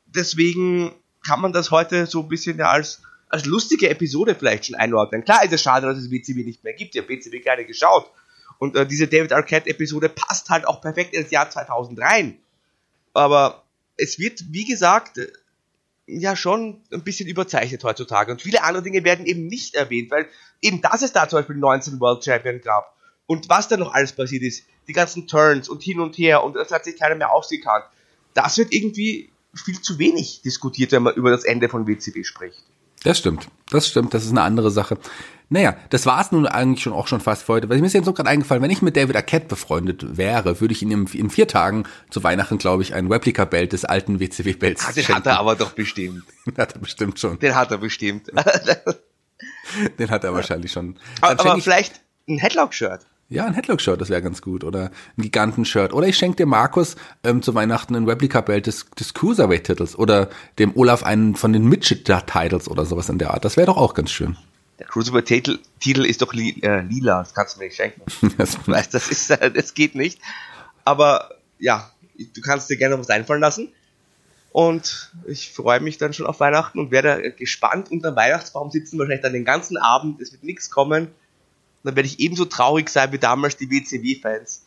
deswegen 0.07 0.93
kann 1.25 1.41
man 1.41 1.53
das 1.53 1.71
heute 1.71 2.07
so 2.07 2.21
ein 2.21 2.29
bisschen 2.29 2.59
ja 2.59 2.71
als, 2.71 3.01
als 3.29 3.45
lustige 3.45 3.89
Episode 3.89 4.35
vielleicht 4.35 4.67
schon 4.67 4.75
einordnen. 4.75 5.25
Klar 5.25 5.45
ist 5.45 5.53
es 5.53 5.63
schade, 5.63 5.87
dass 5.87 5.99
es 5.99 6.11
WCW 6.11 6.43
nicht 6.43 6.65
mehr 6.65 6.75
gibt. 6.75 6.97
Ich 6.97 7.01
habe 7.01 7.09
WCW 7.09 7.39
gerne 7.41 7.65
geschaut. 7.65 8.11
Und 8.59 8.77
äh, 8.77 8.87
diese 8.87 9.07
David 9.07 9.33
Arquette-Episode 9.33 10.09
passt 10.09 10.51
halt 10.51 10.67
auch 10.67 10.81
perfekt 10.81 11.15
ins 11.15 11.31
Jahr 11.31 11.49
2000 11.49 12.01
rein. 12.01 12.39
Aber 13.13 13.63
es 13.97 14.19
wird, 14.19 14.45
wie 14.51 14.65
gesagt, 14.65 15.21
ja 16.21 16.37
schon 16.37 16.83
ein 16.93 17.03
bisschen 17.03 17.29
überzeichnet 17.29 17.85
heutzutage. 17.85 18.33
Und 18.33 18.43
viele 18.43 18.63
andere 18.63 18.83
Dinge 18.83 19.05
werden 19.05 19.27
eben 19.27 19.47
nicht 19.47 19.75
erwähnt, 19.75 20.11
weil 20.11 20.29
eben 20.61 20.81
dass 20.81 21.03
es 21.03 21.13
da 21.13 21.29
zum 21.29 21.39
Beispiel 21.39 21.57
19 21.57 22.01
World 22.01 22.25
Champion 22.25 22.61
gab 22.61 22.97
und 23.27 23.49
was 23.49 23.69
da 23.69 23.77
noch 23.77 23.95
alles 23.95 24.13
passiert 24.13 24.43
ist, 24.43 24.65
die 24.89 24.93
ganzen 24.93 25.27
Turns 25.27 25.69
und 25.69 25.83
hin 25.83 26.01
und 26.01 26.19
her 26.19 26.43
und 26.45 26.55
das 26.55 26.71
hat 26.71 26.85
sich 26.85 26.99
keiner 26.99 27.15
mehr 27.15 27.33
ausgekannt. 27.33 27.85
Das 28.35 28.59
wird 28.59 28.73
irgendwie 28.73 29.31
viel 29.55 29.81
zu 29.81 29.99
wenig 29.99 30.43
diskutiert, 30.43 30.93
wenn 30.93 31.03
man 31.03 31.15
über 31.15 31.31
das 31.31 31.45
Ende 31.45 31.69
von 31.69 31.87
WCW 31.87 32.25
spricht. 32.25 32.65
Das 33.05 33.19
stimmt, 33.19 33.49
das 33.71 33.89
stimmt, 33.89 34.15
das 34.15 34.25
ist 34.25 34.31
eine 34.31 34.43
andere 34.43 34.71
Sache. 34.71 34.99
Naja, 35.49 35.77
das 35.91 36.07
war 36.07 36.19
es 36.19 36.33
nun 36.33 36.47
eigentlich 36.47 36.83
schon 36.83 36.95
auch 36.95 37.07
schon 37.07 37.21
fast 37.21 37.43
für 37.43 37.53
heute. 37.53 37.69
Weil 37.69 37.79
mir 37.79 37.87
ist 37.87 37.93
jetzt 37.93 38.07
so 38.07 38.15
gerade 38.15 38.31
eingefallen, 38.31 38.63
wenn 38.63 38.71
ich 38.71 38.81
mit 38.81 38.97
David 38.97 39.17
Arquette 39.17 39.49
befreundet 39.49 40.17
wäre, 40.17 40.63
würde 40.63 40.73
ich 40.73 40.81
ihm 40.81 40.91
in, 40.91 41.07
in 41.07 41.29
vier 41.29 41.47
Tagen 41.47 41.85
zu 42.09 42.25
Weihnachten, 42.25 42.57
glaube 42.57 42.83
ich, 42.83 42.95
ein 42.95 43.13
Replika-Belt 43.13 43.75
des 43.75 43.85
alten 43.85 44.19
WCW-Belts 44.19 44.87
ah, 44.87 44.93
Den 44.93 45.05
schenken. 45.05 45.15
hat 45.17 45.27
er 45.27 45.39
aber 45.39 45.55
doch 45.55 45.73
bestimmt. 45.73 46.25
Den 46.47 46.57
hat 46.57 46.73
er 46.73 46.79
bestimmt 46.79 47.19
schon. 47.19 47.39
Den 47.39 47.55
hat 47.55 47.71
er 47.71 47.79
bestimmt. 47.79 48.29
den 49.99 50.11
hat 50.11 50.25
er 50.25 50.33
wahrscheinlich 50.33 50.73
schon. 50.73 50.95
Dann 51.21 51.39
aber, 51.39 51.51
aber 51.51 51.61
vielleicht 51.61 52.01
ein 52.27 52.39
Headlock-Shirt. 52.39 53.05
Ja, 53.33 53.47
ein 53.47 53.55
Headlock-Shirt, 53.55 53.99
das 53.99 54.11
wäre 54.11 54.21
ganz 54.21 54.43
gut. 54.43 54.63
Oder 54.63 54.91
ein 55.17 55.23
Giganten-Shirt. 55.23 55.95
Oder 55.95 56.07
ich 56.07 56.19
schenke 56.19 56.37
dir 56.37 56.47
Markus 56.47 56.97
ähm, 57.25 57.41
zu 57.41 57.55
Weihnachten 57.55 57.97
ein 57.97 58.07
Replika-Belt 58.07 58.67
des, 58.67 58.91
des 58.91 59.15
Cruiserweight-Titels. 59.15 59.99
Oder 59.99 60.29
dem 60.59 60.77
Olaf 60.77 61.03
einen 61.03 61.35
von 61.35 61.55
den 61.55 61.65
Midget-Titles 61.65 62.69
oder 62.69 62.85
sowas 62.85 63.09
in 63.09 63.19
der 63.19 63.33
Art. 63.33 63.45
Das 63.45 63.57
wäre 63.57 63.67
doch 63.67 63.79
auch 63.79 63.95
ganz 63.95 64.11
schön 64.11 64.37
Der 64.79 64.87
Cruiserweight-Titel 64.87 66.05
ist 66.05 66.21
doch 66.21 66.35
li 66.35 66.61
äh, 66.63 66.83
lila, 66.83 67.21
das 67.21 67.35
kannst 67.35 67.57
du 67.57 67.61
mir 67.61 67.67
nicht 67.67 67.77
schenken. 67.77 68.03
das, 68.37 68.59
weißt, 68.69 68.93
das, 68.93 69.09
ist, 69.09 69.31
äh, 69.31 69.51
das 69.51 69.73
geht 69.73 69.95
nicht. 69.95 70.21
Aber 70.85 71.31
ja, 71.59 71.91
du 72.19 72.41
kannst 72.43 72.69
dir 72.69 72.77
gerne 72.77 72.99
was 72.99 73.09
einfallen 73.09 73.41
lassen. 73.41 73.69
Und 74.51 75.11
ich 75.27 75.51
freue 75.51 75.81
mich 75.81 75.97
dann 75.97 76.13
schon 76.13 76.27
auf 76.27 76.39
Weihnachten 76.39 76.79
und 76.79 76.91
werde 76.91 77.33
gespannt 77.33 77.91
unter 77.91 78.11
dem 78.11 78.17
Weihnachtsbaum 78.17 78.71
sitzen, 78.71 78.99
wahrscheinlich 78.99 79.23
dann 79.23 79.33
den 79.33 79.47
ganzen 79.47 79.79
Abend. 79.79 80.21
Es 80.21 80.33
wird 80.33 80.45
nichts 80.45 80.69
kommen. 80.69 81.09
Dann 81.85 81.97
werde 81.97 82.07
ich 82.09 82.21
ebenso 82.21 82.45
traurig 82.45 82.89
sein 82.89 83.13
wie 83.13 83.19
damals 83.19 83.57
die 83.57 83.71
WCW-Fans, 83.71 84.65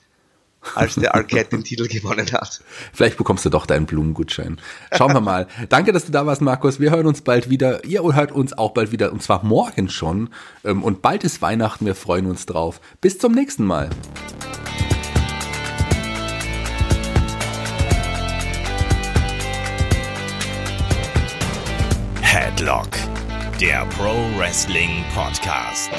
als 0.73 0.95
der 0.95 1.15
Arquette 1.15 1.51
den 1.51 1.63
Titel 1.63 1.87
gewonnen 1.87 2.29
hat. 2.31 2.61
Vielleicht 2.93 3.17
bekommst 3.17 3.45
du 3.45 3.49
doch 3.49 3.65
deinen 3.65 3.85
Blumengutschein. 3.85 4.59
Schauen 4.93 5.13
wir 5.13 5.21
mal. 5.21 5.47
Danke, 5.69 5.93
dass 5.93 6.05
du 6.05 6.11
da 6.11 6.25
warst, 6.25 6.41
Markus. 6.41 6.79
Wir 6.79 6.91
hören 6.91 7.07
uns 7.07 7.21
bald 7.21 7.49
wieder. 7.49 7.85
Ihr 7.85 8.03
hört 8.03 8.31
uns 8.31 8.57
auch 8.57 8.71
bald 8.71 8.91
wieder, 8.91 9.11
und 9.11 9.21
zwar 9.21 9.45
morgen 9.45 9.89
schon. 9.89 10.29
Ähm, 10.63 10.83
und 10.83 11.01
bald 11.01 11.23
ist 11.23 11.41
Weihnachten. 11.41 11.85
Wir 11.85 11.95
freuen 11.95 12.25
uns 12.25 12.45
drauf. 12.45 12.81
Bis 12.99 13.17
zum 13.19 13.33
nächsten 13.33 13.65
Mal. 13.65 13.89
Headlock, 22.21 22.89
der 23.61 23.85
Pro 23.97 24.13
Wrestling 24.37 25.05
Podcast. 25.13 25.91